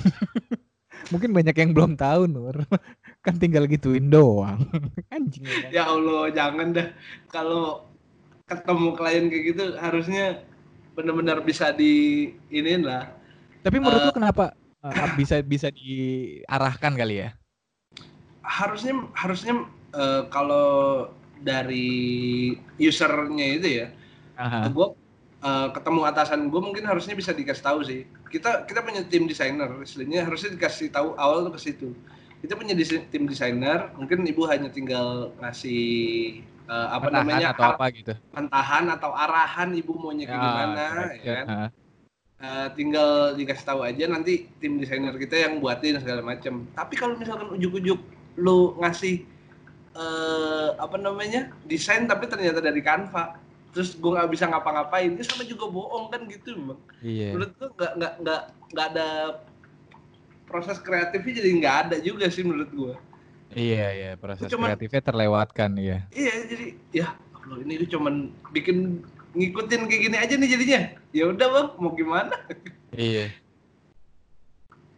[1.12, 2.62] mungkin banyak yang belum tahu Nur.
[3.26, 4.64] Kan tinggal gituin doang.
[5.14, 5.44] Anjing.
[5.44, 5.70] ya kan?
[5.74, 6.88] ya Allah jangan dah
[7.28, 7.84] kalau
[8.48, 10.24] ketemu klien kayak gitu harusnya
[10.96, 13.10] benar-benar bisa di iniin lah
[13.60, 14.06] Tapi menurut Eh.
[14.08, 17.30] lu kenapa uh, bisa bisa diarahkan kali ya?
[18.40, 19.62] harusnya harusnya
[19.94, 21.06] eh, kalau
[21.38, 23.86] dari usernya itu ya
[24.34, 24.68] Aha.
[25.40, 28.04] Gue ketemu atasan gue mungkin harusnya bisa dikasih tahu sih.
[28.28, 29.72] Kita kita punya tim desainer.
[29.80, 31.88] Istilahnya harusnya dikasih tahu awal tuh ke situ.
[32.40, 33.88] Kita punya desi- tim desainer.
[33.96, 35.82] Mungkin ibu hanya tinggal ngasih
[36.44, 38.12] eh, apa Pentahan namanya atau apa gitu.
[38.30, 41.24] pentahan atau arahan ibu maunya kayak gimana correct.
[41.24, 41.34] ya.
[41.34, 41.46] kan?
[41.48, 41.68] Ah,
[42.40, 47.12] Eh, tinggal dikasih tahu aja nanti tim desainer kita yang buatin segala macam tapi kalau
[47.12, 48.00] misalkan ujuk-ujuk
[48.40, 49.28] lu ngasih
[49.92, 53.36] eh apa namanya desain tapi ternyata dari Canva
[53.70, 57.28] terus gue nggak bisa ngapa-ngapain itu sama juga bohong kan gitu bang Iya.
[57.32, 59.08] menurut gue nggak nggak nggak nggak ada
[60.44, 62.94] proses kreatifnya jadi nggak ada juga sih menurut gue
[63.50, 66.06] Iya, iya, proses Cuman- kreatifnya terlewatkan, iya.
[66.10, 68.14] iya jadi ya Allah ini tuh cuman
[68.50, 69.02] bikin
[69.32, 72.34] ngikutin kayak gini aja nih jadinya ya udah bang mau gimana
[72.90, 73.30] Iya.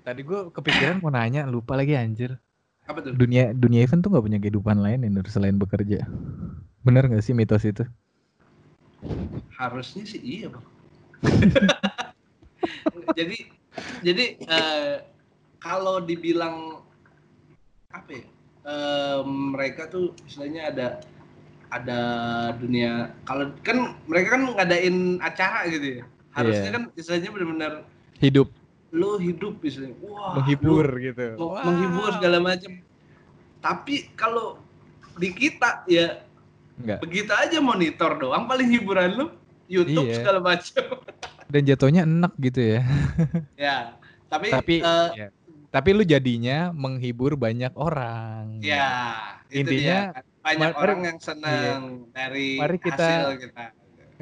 [0.02, 2.36] Tadi gue kepikiran mau nanya, lupa lagi anjir.
[2.82, 6.02] apa tuh Dunia dunia event tuh nggak punya kehidupan lain ya Nur, selain bekerja.
[6.82, 7.86] Bener nggak sih mitos itu?
[9.56, 10.66] Harusnya sih iya bang
[13.18, 13.36] jadi
[14.02, 14.94] jadi eh,
[15.58, 16.82] kalau dibilang
[17.92, 18.24] apa ya
[18.66, 20.86] eh, mereka tuh istilahnya ada
[21.72, 22.00] ada
[22.60, 26.74] dunia kalau kan mereka kan ngadain acara gitu ya harusnya Iya.
[26.76, 27.72] kan istilahnya benar-benar
[28.20, 28.48] Hidup
[28.92, 31.26] lu hidup istilahnya wah menghibur lu gitu.
[31.40, 31.64] Wah.
[31.64, 32.72] menghibur segala macam
[33.64, 34.60] tapi kalau
[35.16, 36.24] di kita ya
[36.74, 36.98] Enggak.
[37.00, 39.26] begitu aja monitor doang paling hiburan lu
[39.66, 40.16] YouTube Iya.
[40.18, 40.84] segala macam
[41.52, 42.80] Dan jatuhnya enak gitu ya.
[43.68, 43.76] ya
[44.26, 45.28] tapi Tapi eh, ya.
[45.68, 48.56] tapi lu jadinya menghibur banyak orang.
[48.58, 49.12] ya
[49.46, 50.24] itu Intinya, dia kan.
[50.40, 53.64] banyak mari- orang yang senang dari Mari kita- hasil kita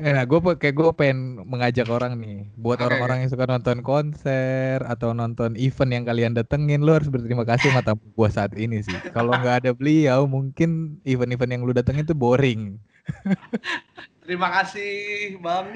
[0.00, 5.12] Nah, gue kayak gue pengen mengajak orang nih, buat orang-orang yang suka nonton konser atau
[5.12, 8.96] nonton event yang kalian datengin, lu harus berterima kasih sama tamu gue saat ini sih.
[9.12, 12.80] Kalau nggak ada beliau, mungkin event-event yang lu datengin tuh boring.
[14.24, 15.74] Terima kasih, Bang.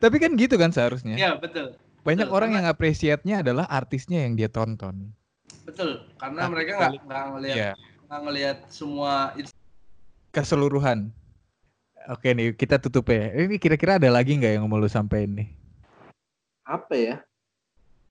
[0.00, 1.14] Tapi kan gitu kan seharusnya.
[1.14, 1.76] Iya, betul.
[2.02, 5.14] Banyak betul, orang karena- yang apresiatnya adalah artisnya yang dia tonton.
[5.62, 6.70] Betul, karena Nah, mereka
[7.06, 7.72] nggak ngelihat Iya.
[8.10, 9.30] ngelihat semua
[10.32, 11.12] Keseluruhan.
[12.10, 13.30] Oke nih, kita tutup ya.
[13.30, 15.48] Ini kira-kira ada lagi nggak yang mau lu sampein nih?
[16.66, 17.16] Apa ya?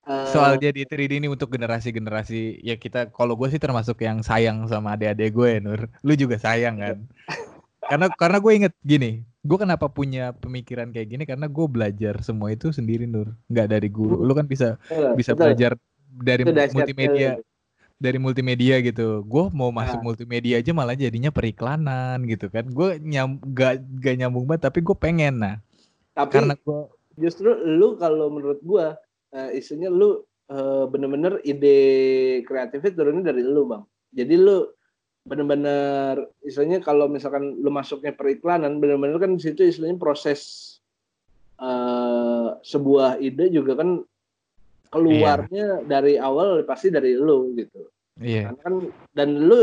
[0.02, 4.66] Eh, Soal jadi 3D ini untuk generasi-generasi ya kita kalau gue sih termasuk yang sayang
[4.66, 5.80] sama adik-adik gue Nur.
[6.02, 6.98] Lu juga sayang kan?
[7.90, 12.50] karena karena gue inget gini, gue kenapa punya pemikiran kayak gini karena gue belajar semua
[12.50, 14.24] itu sendiri Nur, nggak dari guru.
[14.24, 15.42] Lu kan bisa betul, bisa betul.
[15.46, 15.72] belajar
[16.12, 17.51] dari multimedia betul.
[18.02, 19.22] Dari multimedia gitu.
[19.22, 20.06] Gue mau masuk Nah.
[20.10, 22.66] multimedia aja malah jadinya periklanan gitu kan.
[22.66, 25.56] Gue nyam gak, gak nyambung banget tapi gue pengen nah
[26.12, 28.96] Tapi karena gue justru lu kalau menurut gua
[29.32, 31.78] eh, isunya lu eh, bener-bener ide
[32.48, 33.82] kreatifnya turunnya dari lu bang
[34.12, 34.68] jadi lu
[35.22, 40.40] bener-bener istilahnya kalau misalkan lu masuknya periklanan bener-bener kan di situ istilahnya proses
[41.60, 44.02] eh, sebuah ide juga kan
[44.92, 48.74] keluarnya dari awal pasti dari lu gitu iya Karena kan
[49.16, 49.60] dan lu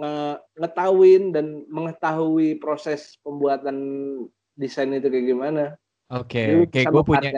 [0.00, 3.76] nge- ngetahuin dan mengetahui proses pembuatan
[4.56, 5.64] desain itu kayak gimana
[6.12, 7.30] oke Lu kayak gue punya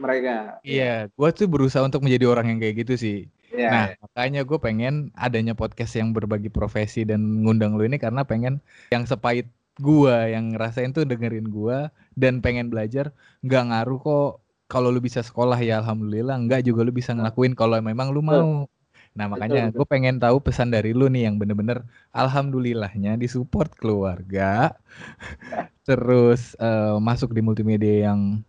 [0.00, 0.56] mereka.
[0.64, 3.18] Iya, gue tuh berusaha untuk menjadi orang yang kayak gitu sih.
[3.52, 3.68] Iya.
[3.68, 8.64] Nah, makanya gue pengen adanya podcast yang berbagi profesi dan ngundang lu ini karena pengen
[8.88, 13.12] yang sepahit gue yang ngerasain tuh dengerin gue dan pengen belajar
[13.44, 14.30] nggak ngaruh kok
[14.68, 18.64] kalau lu bisa sekolah ya alhamdulillah nggak juga lu bisa ngelakuin kalau memang lu mau.
[19.12, 21.84] Nah makanya gue pengen tahu pesan dari lu nih yang bener-bener
[22.16, 24.72] alhamdulillahnya disupport keluarga
[25.88, 28.40] terus eh, masuk di multimedia yang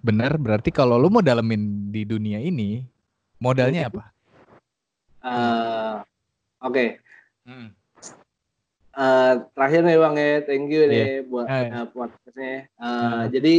[0.00, 2.86] benar berarti kalau lu mau dalemin di dunia ini
[3.42, 4.04] modalnya apa?
[5.20, 5.94] Eh,
[6.60, 7.00] Oke.
[7.48, 7.72] Hmm.
[8.90, 10.90] Eh, terakhir nih bang ya, thank you Iya.
[10.92, 11.68] nih buat iya.
[11.72, 12.52] eh, podcastnya.
[12.68, 13.24] Eh, Ah.
[13.32, 13.54] Jadi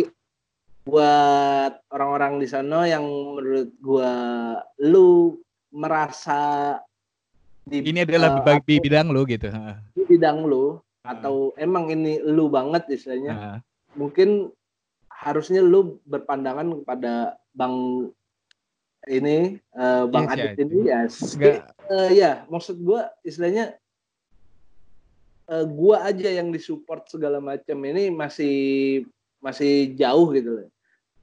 [0.86, 4.14] buat orang-orang di sana yang menurut gua
[4.82, 5.38] lu
[5.72, 6.78] merasa
[7.64, 9.48] di, Ini adalah bag- di bidang lu gitu.
[9.96, 13.34] Di bidang lu atau emang ini lu banget istilahnya.
[13.34, 13.58] Heeh.
[13.92, 14.48] mungkin
[15.12, 18.08] harusnya lu berpandangan kepada bang
[19.06, 21.58] ini eh, bang Yes, Adit ya, ini ya si- Nggak,
[21.90, 23.76] eh, ya maksud gua istilahnya
[25.48, 28.56] eh, gua aja yang disupport segala macam ini masih
[29.44, 30.70] masih jauh gitu loh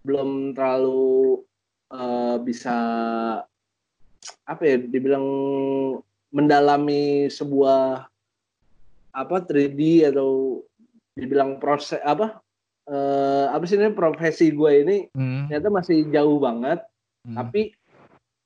[0.05, 1.41] belum terlalu
[1.89, 2.77] eh, bisa
[4.49, 5.27] apa ya dibilang
[6.33, 8.09] mendalami sebuah
[9.13, 10.63] apa 3D atau
[11.17, 12.39] dibilang proses apa
[12.87, 16.81] eh, apa sih ini profesi gue ini hmm, ternyata masih jauh banget.
[17.27, 17.35] Hmm.
[17.35, 17.75] tapi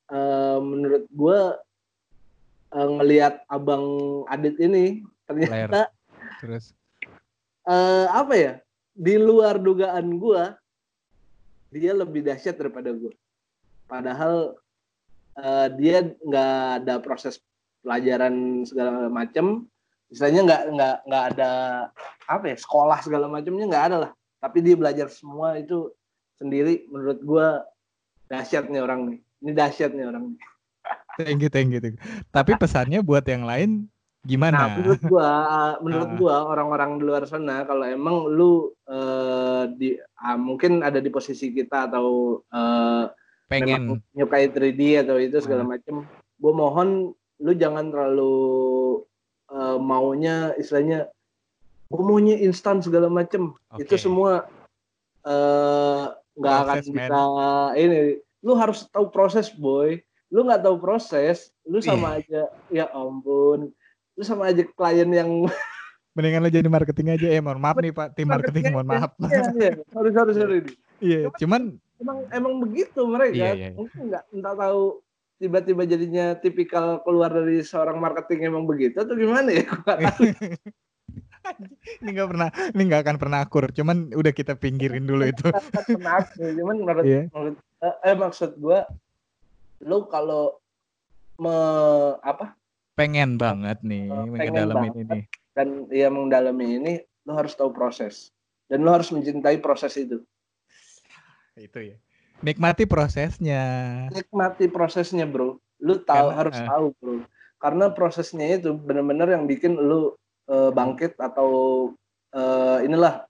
[0.09, 1.39] eh, menurut gue
[2.73, 3.85] eh, ngelihat abang
[4.27, 5.93] Adit ini ternyata
[6.41, 6.73] terus?
[7.63, 8.53] Eh, apa ya
[8.93, 10.43] di luar dugaan gue
[11.73, 13.13] dia lebih dahsyat daripada gue
[13.89, 14.57] padahal
[15.39, 17.39] eh, dia nggak ada proses
[17.83, 19.67] pelajaran segala macam
[20.07, 21.51] misalnya nggak nggak nggak ada
[22.29, 25.89] apa ya sekolah segala macamnya nggak ada lah tapi dia belajar semua itu
[26.37, 27.47] sendiri menurut gue
[28.29, 30.39] dahsyat nih orang nih ini dahsyat nih orang nih.
[31.19, 32.03] thank you, thank you, thank you.
[32.31, 33.87] Tapi pesannya buat yang lain
[34.23, 34.59] Nah, gimana?
[34.79, 35.29] menurut gua,
[35.83, 36.15] menurut Ah.
[36.15, 41.51] gua orang-orang di luar sana kalau emang lu eh, di ah, mungkin ada di posisi
[41.51, 43.03] kita atau eh,
[43.45, 45.69] Pengen nyukai 3D atau itu segala Ah.
[45.75, 45.95] macam,
[46.37, 46.89] gua mohon
[47.37, 48.33] lu jangan terlalu
[49.49, 51.11] eh, maunya istilahnya
[51.87, 53.53] gua maunya instan segala macam.
[53.75, 54.01] Itu Oke.
[54.01, 54.47] semua
[55.21, 56.95] eh, nggak akan Proses, man.
[56.97, 57.21] bisa
[57.77, 57.99] ini.
[58.43, 60.01] Lu harus tahu proses, boy.
[60.27, 63.69] Lu nggak tahu proses, lu sama aja ya ampun.
[64.13, 65.29] Lu sama aja klien yang
[66.17, 67.27] mendingan lo jadi marketing aja.
[67.29, 69.13] Eh, mohon maaf nih Pak, tim marketing, mohon maaf.
[69.21, 69.71] Iya, iya.
[69.89, 70.59] Sorry, sorry, sorry.
[70.99, 73.35] Iya, cuman Emang emang begitu mereka.
[73.35, 73.77] Iya, iya, iya.
[73.77, 74.81] Mungkin nggak entah tahu
[75.37, 79.65] tiba-tiba jadinya tipikal keluar dari seorang marketing emang begitu atau gimana ya?
[81.99, 83.67] Ini nggak pernah, ini nggak akan pernah akur.
[83.75, 85.51] Cuman udah kita pinggirin dulu itu.
[85.51, 86.23] Pernah.
[86.39, 87.27] Cuman menurut, Iya.
[87.35, 88.87] menurut eh, eh, maksud gua
[89.83, 90.55] lu kalau
[91.35, 91.51] me,
[92.23, 92.55] apa
[92.95, 94.93] Pengen banget nih Oh, pengen banget.
[95.03, 95.19] ini.
[95.51, 96.93] dan dia mendalami ini
[97.25, 98.31] lu harus tahu proses
[98.71, 100.23] dan lu harus mencintai proses itu
[101.57, 101.97] Itu ya.
[102.43, 103.63] Nikmati prosesnya.
[104.11, 106.67] nikmati prosesnya bro lu tahu Karena- harus eh.
[106.67, 107.15] tahu bro
[107.63, 110.11] karena prosesnya itu benar-benar yang bikin lu
[110.51, 111.51] eh, bangkit atau
[112.35, 113.23] eh, inilah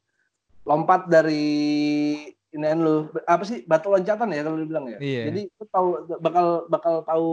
[0.65, 1.53] lompat dari
[2.53, 4.97] ini lu apa sih batu loncatan ya kalau dibilang ya.
[5.01, 5.23] Iya.
[5.29, 5.87] Jadi lu tahu
[6.21, 7.31] bakal bakal tahu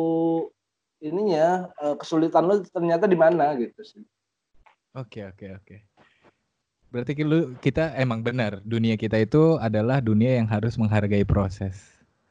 [1.01, 4.05] ininya eh, kesulitan lu ternyata di mana gitu sih.
[4.97, 5.77] Oke oke oke.
[6.91, 11.79] Berarti lu kita emang benar dunia kita itu adalah dunia yang harus menghargai proses.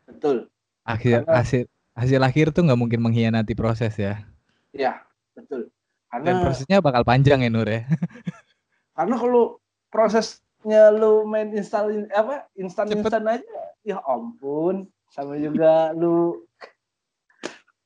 [0.03, 0.51] Betul.
[0.83, 1.63] Akhir Karena- hasil
[1.95, 4.19] hasil akhir tuh nggak mungkin mengkhianati proses ya.
[4.71, 4.99] Ya,
[5.35, 5.71] betul.
[6.11, 7.87] Dan Karena prosesnya bakal panjang ya Nur ya.
[8.99, 12.99] karena kalau prosesnya lu main install apa instan Cepet.
[13.07, 16.43] instan aja ya ampun sama juga lu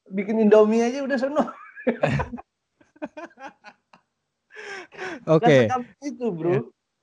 [0.09, 1.43] bikin indomie aja udah sono
[5.26, 5.68] Oke.
[5.68, 6.57] Segampang itu bro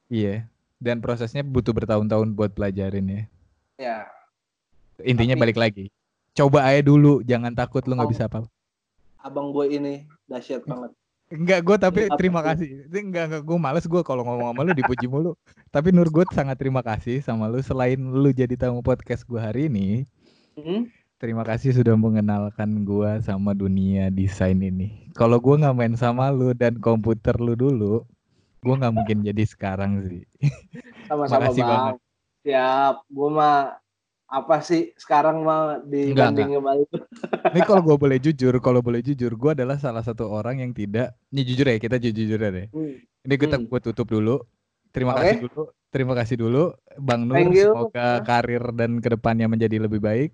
[0.08, 0.46] Iya.
[0.80, 3.22] Dan prosesnya butuh bertahun-tahun buat pelajarin ya.
[3.76, 3.96] ya
[5.02, 5.86] Intinya Tapi- balik lagi.
[6.30, 8.46] Coba aja dulu, jangan takut lu nggak bisa apa.
[9.20, 10.96] abang gue ini dahsyat banget
[11.30, 12.88] Enggak, gue tapi terima kasih.
[12.90, 15.38] Enggak, enggak, gue males gue kalau ngomong sama lu dipuji mulu.
[15.70, 17.62] Tapi Nur gue sangat terima kasih sama lu.
[17.62, 20.02] Selain lu jadi tamu podcast gue hari ini,
[20.58, 20.90] Hmm?
[21.20, 25.12] Terima kasih sudah mengenalkan gue sama dunia desain ini.
[25.12, 28.08] Kalau gue nggak main sama lu dan komputer lu dulu,
[28.64, 30.24] gue nggak mungkin jadi sekarang sih.
[31.12, 31.94] sama-sama bang banget.
[32.40, 33.76] siap gue mah
[34.30, 36.86] apa sih sekarang mah dibanding sama lu
[37.52, 41.12] Ini kalau gue boleh jujur, kalau boleh jujur, gue adalah salah satu orang yang tidak.
[41.34, 42.70] Ini jujur ya, kita jujur deh.
[42.72, 42.96] Hmm.
[43.28, 43.68] Ini kita Hmm.
[43.68, 44.40] gue tutup dulu.
[44.94, 45.20] Terima Oke.
[45.20, 45.62] kasih dulu.
[45.90, 46.70] Terima kasih dulu,
[47.02, 47.50] Bang Nur.
[47.50, 50.30] Semoga karir dan ke depannya menjadi lebih baik.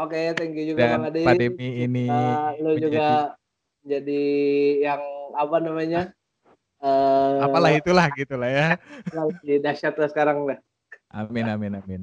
[0.00, 3.08] Oke thank you juga bang Dan Adi pandemi ini Nah, lu menjadi- juga
[3.80, 4.24] jadi
[4.82, 5.02] yang
[5.36, 6.02] apa namanya
[6.84, 8.68] eh apalah itulah gitulah ya.
[9.16, 10.58] lagi dahsyat sekarang lah
[11.10, 12.02] Amin amin amin.